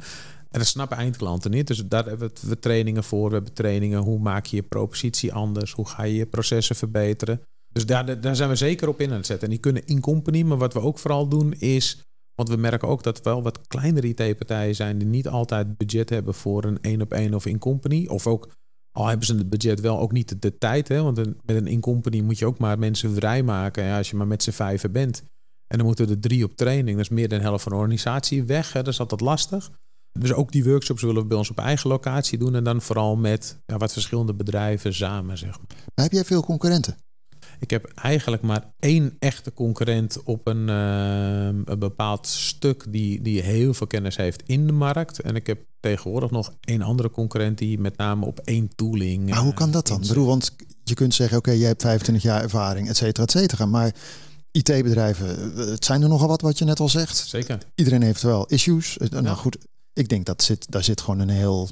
En 0.51 0.59
dat 0.59 0.67
snappen 0.67 0.97
eindklanten 0.97 1.51
niet. 1.51 1.67
Dus 1.67 1.83
daar 1.87 2.05
hebben 2.05 2.31
we- 2.43 2.49
we 2.49 2.59
trainingen 2.59 3.05
voor. 3.05 3.29
We 3.29 3.35
hebben 3.35 3.53
trainingen. 3.55 3.99
Hoe 4.01 4.19
maak 4.19 4.47
je 4.47 4.57
je 4.57 4.63
propositie 4.63 5.33
anders? 5.33 5.73
Hoe 5.73 5.89
ga 5.89 6.03
je 6.03 6.15
je 6.15 6.27
processen 6.27 6.77
verbeteren? 6.77 7.41
Dus 7.73 7.87
daar, 7.87 8.21
daar 8.21 8.37
zijn 8.37 8.49
we 8.49 8.57
zeker 8.57 8.89
op 8.89 9.01
in 9.01 9.11
aan 9.11 9.17
het 9.17 9.27
zetten. 9.27 9.45
En 9.45 9.53
die 9.53 9.63
kunnen 9.63 9.87
in 9.87 10.01
company. 10.01 10.43
Maar 10.43 10.59
wat 10.59 10.73
we 10.73 10.81
ook 10.81 10.99
vooral 10.99 11.29
doen 11.29 11.53
is... 11.53 12.01
Want 12.37 12.49
we 12.49 12.57
merken 12.57 12.89
ook 12.89 13.03
dat 13.03 13.19
er 13.19 13.25
wel 13.25 13.43
wat 13.43 13.67
kleinere 13.67 14.15
IT-partijen 14.15 14.75
zijn... 14.75 14.99
die 14.99 15.09
niet 15.09 15.29
altijd 15.29 15.77
budget 15.77 16.11
hebben 16.11 16.35
voor 16.35 16.65
een 16.65 16.79
één 16.81 17.03
op 17.03 17.13
één 17.13 17.35
of 17.35 17.47
in 17.47 17.59
company. 17.59 18.07
Of 18.07 18.27
ook, 18.27 18.49
al 18.93 19.07
hebben 19.07 19.27
ze 19.27 19.35
het 19.35 19.51
budget 19.51 19.81
wel, 19.81 19.99
ook 19.99 20.13
niet 20.13 20.43
de, 20.43 20.59
tijd. 20.59 20.89
Hè? 20.89 21.03
Want 21.03 21.17
met 21.17 21.57
een 21.57 21.67
in 21.67 21.81
company 21.81 22.21
moet 22.21 22.39
je 22.39 22.47
ook 22.47 22.59
maar 22.59 22.79
mensen 22.79 23.15
vrijmaken. 23.15 23.85
Ja, 23.85 23.97
als 23.97 24.11
je 24.11 24.17
maar 24.17 24.27
met 24.27 24.43
z'n 24.43 24.51
vijven 24.51 24.93
bent. 24.93 25.23
En 25.67 25.79
dan 25.79 25.87
moeten 25.87 26.09
er 26.09 26.21
drie 26.21 26.45
op 26.45 26.57
training. 26.57 26.97
Dat 26.97 27.11
is 27.11 27.17
meer 27.17 27.29
dan 27.29 27.39
de 27.39 27.45
helft 27.45 27.63
van 27.63 27.73
de 27.73 27.79
organisatie 27.79 28.45
weg. 28.45 28.73
Hè? 28.73 28.83
Dat 28.83 28.93
is 28.93 29.01
altijd 29.01 29.21
lastig. 29.21 29.71
Dus 30.19 30.33
ook 30.33 30.53
die 30.53 30.65
workshops 30.65 31.03
willen 31.03 31.23
we 31.23 31.29
bij 31.29 31.39
ons 31.39 31.51
op 31.51 31.59
eigen 31.59 31.91
locatie 31.91 32.39
doen. 32.39 32.55
En 32.55 32.65
dan 32.65 32.81
vooral 32.81 33.17
met 33.17 33.59
ja, 33.67 33.77
wat 33.77 33.93
verschillende 33.93 34.35
bedrijven 34.35 34.95
samen, 34.95 35.39
zeg 35.39 35.59
maar. 35.59 35.67
Maar 35.95 36.05
heb 36.05 36.13
jij 36.13 36.25
veel 36.25 36.43
concurrenten? 36.43 36.97
Ik 37.59 37.71
heb 37.71 37.93
eigenlijk 37.95 38.43
maar 38.43 38.73
één 38.79 39.17
echte 39.19 39.53
concurrent 39.53 40.23
op 40.23 40.47
een, 40.47 40.69
eh, 40.69 41.73
een 41.73 41.79
bepaald 41.79 42.27
stuk 42.27 42.85
die, 42.89 43.23
die 43.23 43.43
heel 43.43 43.75
veel 43.75 43.87
kennis 43.87 44.17
heeft 44.17 44.43
in 44.47 44.67
de 44.67 44.73
markt. 44.73 45.21
En 45.21 45.37
ik 45.37 45.47
heb 45.47 45.59
tegenwoordig 45.81 46.31
nog 46.31 46.55
één 46.61 46.83
andere 46.83 47.11
concurrent 47.11 47.59
die 47.59 47.79
met 47.79 47.97
name 47.97 48.27
op 48.27 48.39
één 48.39 48.71
tooling. 48.75 49.29
Maar 49.29 49.39
hoe 49.39 49.51
eh, 49.51 49.57
kan 49.57 49.71
dat 49.71 49.87
dan? 49.87 50.01
Bedoel, 50.01 50.27
want 50.27 50.55
je 50.85 50.95
kunt 50.95 51.15
zeggen, 51.15 51.39
oké, 51.39 51.51
jij 51.51 51.69
hebt 51.69 51.83
25 51.83 52.25
jaar 52.25 52.43
ervaring, 52.43 52.89
et 52.89 52.97
cetera, 52.97 53.25
et 53.25 53.31
cetera. 53.31 53.67
Maar 53.67 53.95
IT-bedrijven, 54.51 55.53
eh, 55.57 55.67
het 55.67 55.85
zijn 55.85 56.03
er 56.03 56.09
nogal 56.09 56.29
wat, 56.29 56.41
wat 56.41 56.59
je 56.59 56.65
net 56.65 56.81
al 56.81 56.89
zegt. 56.89 57.17
Zeker. 57.17 57.59
Iedereen 57.75 58.03
heeft 58.03 58.23
wel 58.23 58.47
issues. 58.47 58.97
Nou 59.11 59.25
Ja. 59.25 59.35
goed, 59.35 59.57
ik 59.93 60.09
denk 60.09 60.27
dat 60.27 60.43
zit, 60.43 60.71
daar 60.73 60.85
zit 60.85 61.01
gewoon 61.01 61.21
een 61.21 61.29
heel 61.29 61.69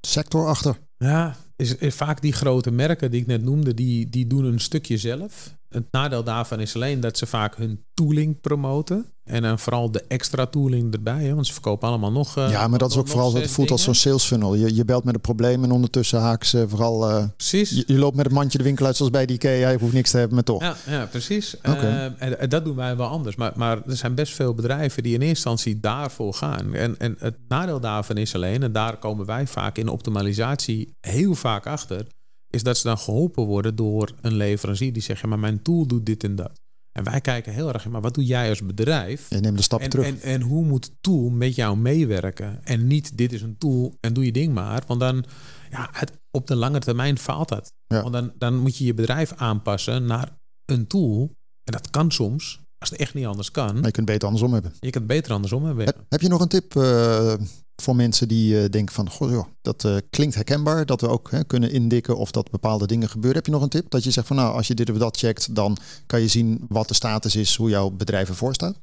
sector 0.00 0.46
achter. 0.46 0.78
Ja, 0.98 1.36
is, 1.56 1.74
vaak 1.94 2.20
die 2.20 2.32
grote 2.32 2.70
merken 2.70 3.10
die 3.10 3.20
ik 3.20 3.26
net 3.26 3.42
noemde, 3.42 3.74
die, 3.74 4.08
die 4.08 4.26
doen 4.26 4.44
een 4.44 4.60
stukje 4.60 4.98
zelf. 4.98 5.54
Het 5.76 5.92
nadeel 5.92 6.24
daarvan 6.24 6.60
is 6.60 6.74
alleen 6.74 7.00
dat 7.00 7.18
ze 7.18 7.26
vaak 7.26 7.56
hun 7.56 7.84
tooling 7.94 8.40
promoten. 8.40 9.06
En 9.24 9.42
dan 9.42 9.58
vooral 9.58 9.90
de 9.90 10.04
extra 10.08 10.46
tooling 10.46 10.92
erbij. 10.94 11.24
Hè, 11.24 11.34
want 11.34 11.46
ze 11.46 11.52
verkopen 11.52 11.88
allemaal 11.88 12.12
nog. 12.12 12.36
eh, 12.36 12.50
ja, 12.50 12.68
maar 12.68 12.78
dat 12.78 12.90
is 12.90 12.96
ook 12.96 13.08
vooral, 13.08 13.34
het 13.34 13.50
voelt 13.50 13.70
als 13.70 13.82
zo'n 13.82 13.94
sales 13.94 14.24
funnel. 14.24 14.54
Je, 14.54 14.74
je 14.74 14.84
belt 14.84 15.04
met 15.04 15.14
een 15.14 15.20
probleem 15.20 15.64
en 15.64 15.70
ondertussen 15.70 16.20
haak 16.20 16.44
ze 16.44 16.68
vooral... 16.68 17.10
eh, 17.10 17.24
Precies. 17.36 17.70
je, 17.70 17.84
je 17.86 17.98
loopt 17.98 18.16
met 18.16 18.26
een 18.26 18.32
mandje 18.32 18.58
de 18.58 18.64
winkel 18.64 18.86
uit 18.86 18.96
zoals 18.96 19.12
bij 19.12 19.26
die 19.26 19.36
IKEA. 19.36 19.68
Je 19.68 19.78
hoeft 19.78 19.92
niks 19.92 20.10
te 20.10 20.16
hebben, 20.16 20.34
maar 20.34 20.44
toch. 20.44 20.60
Ja, 20.62 20.76
ja 20.86 21.06
precies. 21.06 21.56
Oké. 21.56 21.70
Eh, 21.70 22.04
en, 22.04 22.38
en 22.40 22.48
dat 22.48 22.64
doen 22.64 22.76
wij 22.76 22.96
wel 22.96 23.08
anders. 23.08 23.36
Maar, 23.36 23.52
maar 23.56 23.76
er 23.86 23.96
zijn 23.96 24.14
best 24.14 24.32
veel 24.34 24.54
bedrijven 24.54 25.02
die 25.02 25.14
in 25.14 25.20
eerste 25.20 25.34
instantie 25.48 25.80
daarvoor 25.80 26.34
gaan. 26.34 26.74
En, 26.74 26.98
en 26.98 27.16
het 27.18 27.36
nadeel 27.48 27.80
daarvan 27.80 28.16
is 28.16 28.34
alleen, 28.34 28.62
en 28.62 28.72
daar 28.72 28.96
komen 28.96 29.26
wij 29.26 29.46
vaak 29.46 29.78
in 29.78 29.88
optimalisatie 29.88 30.94
heel 31.00 31.34
vaak 31.34 31.66
achter, 31.66 32.06
is 32.50 32.62
dat 32.62 32.76
ze 32.76 32.86
dan 32.86 32.98
geholpen 32.98 33.44
worden 33.44 33.76
door 33.76 34.12
een 34.20 34.34
leverancier 34.34 34.92
die 34.92 35.02
zegt, 35.02 35.20
ja, 35.20 35.28
maar 35.28 35.38
mijn 35.38 35.62
tool 35.62 35.86
doet 35.86 36.06
dit 36.06 36.24
en 36.24 36.34
dat. 36.36 36.60
En 36.92 37.04
wij 37.04 37.20
kijken 37.20 37.52
heel 37.52 37.72
erg 37.72 37.88
maar 37.88 38.00
wat 38.00 38.14
doe 38.14 38.24
jij 38.24 38.48
als 38.48 38.62
bedrijf? 38.62 39.30
Je 39.30 39.40
neemt 39.40 39.56
een 39.56 39.62
stap 39.62 39.80
En, 39.80 39.90
terug. 39.90 40.06
en, 40.06 40.20
en 40.20 40.40
hoe 40.40 40.64
moet 40.64 40.92
tool 41.00 41.28
met 41.28 41.54
jou 41.54 41.76
meewerken? 41.76 42.64
En 42.64 42.86
niet, 42.86 43.18
dit 43.18 43.32
is 43.32 43.42
een 43.42 43.58
tool 43.58 43.96
en 44.00 44.12
doe 44.12 44.24
je 44.24 44.32
ding 44.32 44.54
maar. 44.54 44.82
Want 44.86 45.00
dan, 45.00 45.24
ja, 45.70 45.88
het, 45.92 46.12
op 46.30 46.46
de 46.46 46.56
lange 46.56 46.78
termijn 46.78 47.18
faalt 47.18 47.48
dat. 47.48 47.72
Ja. 47.86 48.00
Want 48.02 48.12
dan, 48.12 48.32
dan 48.38 48.56
moet 48.56 48.76
je 48.76 48.84
je 48.84 48.94
bedrijf 48.94 49.32
aanpassen 49.32 50.06
naar 50.06 50.38
een 50.64 50.86
tool. 50.86 51.30
En 51.64 51.72
dat 51.72 51.90
kan 51.90 52.10
soms, 52.10 52.60
als 52.78 52.90
het 52.90 52.98
echt 52.98 53.14
niet 53.14 53.26
anders 53.26 53.50
kan. 53.50 53.74
maar 53.74 53.74
je 53.74 53.80
kunt 53.80 53.96
het 53.96 54.06
beter 54.06 54.26
andersom 54.26 54.52
hebben. 54.52 54.72
Je 54.80 54.90
kan 54.90 55.02
het 55.02 55.10
beter 55.10 55.32
andersom 55.32 55.64
hebben. 55.64 55.84
Heb, 55.84 56.04
heb 56.08 56.20
je 56.20 56.28
nog 56.28 56.40
een 56.40 56.48
tip 56.48 56.76
eh, 56.76 57.34
voor 57.82 57.96
mensen 57.96 58.28
die 58.28 58.62
eh, 58.62 58.70
denken 58.70 58.94
van... 58.94 59.10
Goh, 59.10 59.30
joh, 59.30 59.46
dat 59.62 59.84
eh, 59.84 59.96
klinkt 60.10 60.34
herkenbaar, 60.34 60.86
dat 60.86 61.00
we 61.00 61.08
ook 61.08 61.30
hè, 61.30 61.44
kunnen 61.44 61.70
indikken 61.70 62.16
of 62.16 62.30
dat 62.30 62.50
bepaalde 62.50 62.86
dingen 62.86 63.08
gebeuren. 63.08 63.36
Heb 63.36 63.46
je 63.46 63.52
nog 63.52 63.62
een 63.62 63.68
tip? 63.68 63.90
Dat 63.90 64.04
je 64.04 64.10
zegt 64.10 64.26
van 64.26 64.36
nou, 64.36 64.54
als 64.54 64.66
je 64.66 64.74
dit 64.74 64.90
of 64.90 64.96
dat 64.98 65.16
checkt... 65.16 65.54
dan 65.54 65.76
kan 66.06 66.20
je 66.20 66.28
zien 66.28 66.64
wat 66.68 66.88
de 66.88 66.94
status 66.94 67.36
is, 67.36 67.56
hoe 67.56 67.70
jouw 67.70 67.90
bedrijf 67.90 68.28
ervoor 68.28 68.54
staat 68.54 68.78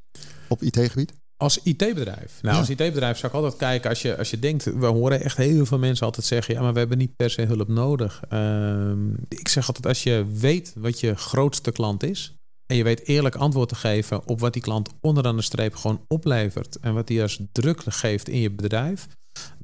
op 0.48 0.62
IT-gebied? 0.62 1.12
Als 1.36 1.58
IT-bedrijf. 1.62 2.38
Nou, 2.42 2.54
Ja. 2.54 2.60
als 2.60 2.70
IT-bedrijf 2.70 3.18
zou 3.18 3.32
ik 3.32 3.38
altijd 3.38 3.56
kijken 3.56 3.90
als 3.90 4.02
je, 4.02 4.16
als 4.18 4.30
je 4.30 4.38
denkt, 4.38 4.64
we 4.64 4.86
horen 4.86 5.20
echt 5.20 5.36
heel 5.36 5.66
veel 5.66 5.78
mensen 5.78 6.06
altijd 6.06 6.26
zeggen, 6.26 6.54
ja, 6.54 6.60
maar 6.60 6.72
we 6.72 6.78
hebben 6.78 6.98
niet 6.98 7.16
per 7.16 7.30
se 7.30 7.42
hulp 7.42 7.68
nodig. 7.68 8.22
Ehm, 8.28 9.08
ik 9.28 9.48
zeg 9.48 9.66
altijd, 9.66 9.86
als 9.86 10.02
je 10.02 10.26
weet 10.34 10.72
wat 10.76 11.00
je 11.00 11.14
grootste 11.14 11.72
klant 11.72 12.02
is 12.02 12.34
en 12.66 12.76
je 12.76 12.82
weet 12.82 13.06
eerlijk 13.06 13.34
antwoord 13.34 13.68
te 13.68 13.74
geven 13.74 14.26
op 14.28 14.40
wat 14.40 14.52
die 14.52 14.62
klant 14.62 14.88
onderaan 15.00 15.36
de 15.36 15.42
streep 15.42 15.74
gewoon 15.74 16.04
oplevert 16.08 16.78
en 16.78 16.94
wat 16.94 17.06
die 17.06 17.22
als 17.22 17.40
druk 17.52 17.82
geeft 17.86 18.28
in 18.28 18.40
je 18.40 18.50
bedrijf, 18.50 19.06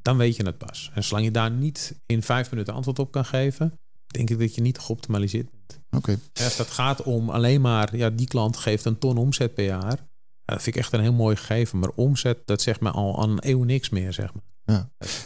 dan 0.02 0.16
weet 0.16 0.36
je 0.36 0.44
het 0.44 0.58
pas. 0.58 0.90
En 0.94 1.04
zolang 1.04 1.26
je 1.26 1.32
daar 1.32 1.50
niet 1.50 1.94
in 2.06 2.22
vijf 2.22 2.50
minuten 2.50 2.74
antwoord 2.74 2.98
op 2.98 3.10
kan 3.10 3.24
geven, 3.24 3.72
denk 4.06 4.30
ik 4.30 4.38
dat 4.38 4.54
je 4.54 4.60
niet 4.60 4.78
geoptimaliseerd 4.78 5.50
bent. 5.50 5.80
Oké. 5.90 6.18
En 6.32 6.44
als 6.44 6.56
dat 6.56 6.70
gaat 6.70 7.02
om 7.02 7.30
alleen 7.30 7.60
maar, 7.60 7.96
ja, 7.96 8.10
die 8.10 8.26
klant 8.26 8.56
geeft 8.56 8.84
een 8.84 8.98
ton 8.98 9.16
omzet 9.16 9.54
per 9.54 9.64
jaar. 9.64 10.08
Ja, 10.44 10.56
dat 10.56 10.62
vind 10.62 10.76
ik 10.76 10.82
echt 10.82 10.92
een 10.92 11.00
heel 11.00 11.12
mooi 11.12 11.36
gegeven. 11.36 11.78
Maar 11.78 11.90
omzet, 11.94 12.38
dat 12.44 12.62
zegt 12.62 12.80
me 12.80 12.90
al 12.90 13.22
aan 13.22 13.30
een 13.30 13.38
eeuw 13.40 13.62
niks 13.62 13.88
meer, 13.88 14.12
zeg 14.12 14.34
maar. 14.34 14.42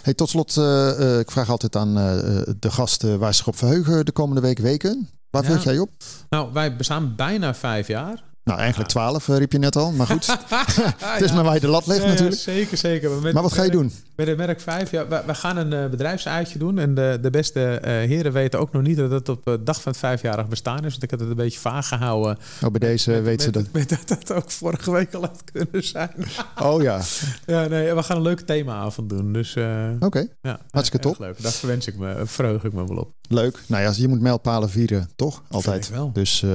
Hey, 0.03 0.15
tot 0.15 0.29
slot, 0.29 0.57
eh, 0.57 1.15
eh, 1.15 1.19
ik 1.19 1.31
vraag 1.31 1.51
altijd 1.51 1.77
aan 1.77 1.99
eh, 1.99 2.55
de 2.59 2.71
gasten 2.71 3.19
waar 3.19 3.31
ze 3.31 3.37
zich 3.37 3.47
op 3.47 3.57
verheugen 3.57 4.05
de 4.05 4.13
komende 4.13 4.41
week 4.41 4.59
weken. 4.59 5.09
Waar 5.43 5.51
Ja. 5.51 5.59
jij 5.65 5.79
op? 5.79 5.91
Nou, 6.29 6.53
wij 6.53 6.77
bestaan 6.77 7.15
bijna 7.17 7.55
vijf 7.55 7.87
jaar. 7.87 8.23
Nou, 8.45 8.59
eigenlijk 8.59 8.91
twaalf 8.91 9.27
riep 9.27 9.53
je 9.53 9.59
net 9.59 9.77
al, 9.77 9.93
maar 9.93 10.07
goed. 10.07 10.27
het 11.05 11.21
is 11.21 11.29
Ja. 11.29 11.35
maar 11.35 11.45
waar 11.45 11.55
je 11.55 11.61
de 11.61 11.69
lat 11.69 11.85
Ja, 11.87 11.95
ja, 11.95 12.07
natuurlijk. 12.07 12.41
zeker, 12.41 12.77
zeker. 12.77 13.11
met 13.11 13.33
Maar 13.33 13.43
wat 13.43 13.53
ga 13.53 13.63
je 13.63 13.71
doen? 13.71 13.93
Met 14.17 14.27
het 14.27 14.37
merk 14.37 14.61
5, 14.61 14.91
ja, 14.91 15.09
we, 15.09 15.23
we 15.27 15.35
gaan 15.35 15.57
een 15.57 15.73
eh, 15.73 15.87
bedrijfsuitje 15.91 16.59
doen. 16.59 16.79
En 16.79 16.95
de, 16.95 17.19
de 17.23 17.31
beste 17.31 17.65
eh, 17.65 17.93
heren 17.93 18.33
weten 18.33 18.61
ook 18.61 18.73
nog 18.73 18.83
niet 18.83 18.97
dat 18.97 19.11
het 19.11 19.29
op 19.29 19.45
de 19.45 19.63
dag 19.63 19.83
van 19.83 19.93
het 19.93 20.01
vijfjarig 20.01 20.49
bestaan 20.49 20.85
is. 20.85 20.91
Want 20.91 21.03
ik 21.03 21.11
had 21.11 21.21
het 21.21 21.29
een 21.29 21.35
beetje 21.37 21.59
vaag 21.59 21.89
gehouden. 21.89 22.39
Oh, 22.65 22.71
bij 22.71 22.81
deze 22.89 23.11
met, 23.11 23.23
weet 23.23 23.43
ze 23.43 23.51
dat. 23.51 23.65
Met 23.73 23.89
dat 23.89 24.09
dat 24.09 24.33
ook 24.33 24.51
vorige 24.51 24.91
week 24.93 25.15
al 25.15 25.21
had 25.21 25.43
kunnen 25.53 25.85
zijn. 25.85 26.11
Oh 26.63 26.83
ja, 26.83 27.01
ja, 27.47 27.67
nee, 27.67 27.95
we 27.95 28.03
gaan 28.03 28.17
een 28.17 28.23
leuke 28.23 28.45
themaavond 28.45 29.09
doen. 29.09 29.33
Dus 29.33 29.55
eh, 29.57 29.89
oké. 30.01 30.27
ja, 30.43 30.59
Hartstikke 30.71 31.07
top. 31.09 31.19
Leuk. 31.19 31.43
Daar 31.43 31.53
verwens 31.53 31.87
ik 31.87 31.97
me, 31.99 32.23
verheug 32.25 32.65
ik 32.65 32.73
me 32.73 32.87
wel 32.87 32.97
op. 32.97 33.13
Leuk. 33.29 33.59
Nou 33.67 33.83
ja, 33.83 33.93
je 33.97 34.09
moet 34.09 34.21
mijlpalen 34.21 34.71
vieren, 34.71 35.09
toch? 35.17 35.43
Altijd. 35.51 35.91
Wel. 35.91 36.11
Dus 36.13 36.43
eh, 36.43 36.51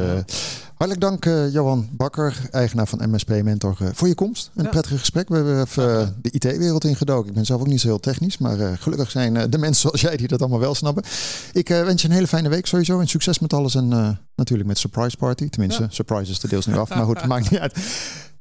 hartelijk 0.67 0.99
dank 1.01 1.25
eh, 1.25 1.53
Bakker, 1.91 2.47
eigenaar 2.51 2.87
van 2.87 3.09
MSP 3.11 3.29
Mentor, 3.43 3.77
eh, 3.79 3.87
voor 3.93 4.07
je 4.07 4.15
komst. 4.15 4.51
Een 4.55 4.63
Ja. 4.63 4.69
prettig 4.69 4.99
gesprek. 4.99 5.29
We 5.29 5.35
hebben 5.35 5.61
even 5.61 5.99
eh, 6.01 6.07
de 6.21 6.31
IT-wereld 6.31 6.83
ingedoken. 6.83 7.29
Ik 7.29 7.33
ben 7.35 7.45
zelf 7.45 7.61
ook 7.61 7.67
niet 7.67 7.81
zo 7.81 7.87
heel 7.87 7.99
technisch, 7.99 8.37
maar 8.37 8.59
eh, 8.59 8.71
gelukkig 8.79 9.11
zijn 9.11 9.49
de 9.49 9.57
mensen 9.57 9.81
zoals 9.81 10.01
jij 10.01 10.17
die 10.17 10.27
dat 10.27 10.39
allemaal 10.39 10.59
wel 10.59 10.75
snappen. 10.75 11.03
Ik 11.53 11.67
wens 11.67 12.01
je 12.01 12.07
een 12.07 12.13
hele 12.13 12.27
fijne 12.27 12.49
week 12.49 12.65
sowieso 12.65 12.99
en 12.99 13.07
succes 13.07 13.39
met 13.39 13.53
alles 13.53 13.75
en 13.75 13.87
natuurlijk 14.35 14.67
met 14.69 14.77
Surprise 14.77 15.17
Party. 15.17 15.49
Tenminste, 15.49 15.81
Ja. 15.83 15.87
Surprise 15.91 16.31
is 16.31 16.39
de 16.39 16.47
deels 16.47 16.65
nu 16.65 16.77
af, 16.77 16.89
maar 16.89 17.05
goed, 17.05 17.25
maakt 17.33 17.49
niet 17.51 17.59
uit. 17.59 17.77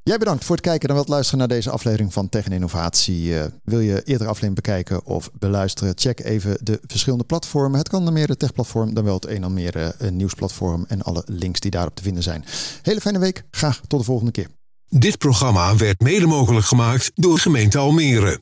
Jij 0.09 0.19
bedankt 0.19 0.45
voor 0.45 0.57
het 0.57 0.65
kijken 0.65 0.89
en 0.89 0.95
wilt 0.95 1.09
luisteren 1.09 1.39
naar 1.39 1.49
deze 1.49 1.71
aflevering 1.71 2.13
van 2.13 2.29
Tech 2.29 2.45
en 2.45 2.53
Innovatie. 2.53 3.39
Eh, 3.39 3.47
wil 3.65 3.81
je 3.81 4.03
eerdere 4.05 4.31
aflevering 4.31 4.55
bekijken 4.55 5.05
of 5.07 5.31
beluisteren? 5.33 5.93
Check 5.97 6.21
even 6.21 6.59
de 6.63 6.81
verschillende 6.87 7.25
platformen. 7.25 7.79
Het 7.79 7.89
kan 7.89 8.05
dan 8.05 8.13
meer 8.13 8.27
de 8.27 8.37
techplatform 8.37 8.95
dan 8.95 9.05
wel 9.05 9.15
het 9.15 9.27
een 9.27 9.41
dan 9.41 9.53
meer 9.53 9.77
eh, 9.77 10.11
nieuwsplatform 10.11 10.85
en 10.89 11.03
alle 11.03 11.23
links 11.27 11.61
die 11.61 11.71
daarop 11.71 11.95
te 11.95 12.03
vinden 12.03 12.23
zijn. 12.23 12.45
Hele 12.83 13.01
fijne 13.01 13.19
week. 13.19 13.45
Graag 13.51 13.81
tot 13.87 13.99
de 13.99 14.05
volgende 14.05 14.33
keer. 14.33 14.47
Dit 14.89 15.19
programma 15.19 15.77
werd 15.77 16.01
mede 16.01 16.27
mogelijk 16.27 16.67
gemaakt 16.67 17.11
door 17.15 17.39
gemeente 17.39 17.79
Almere. 17.79 18.41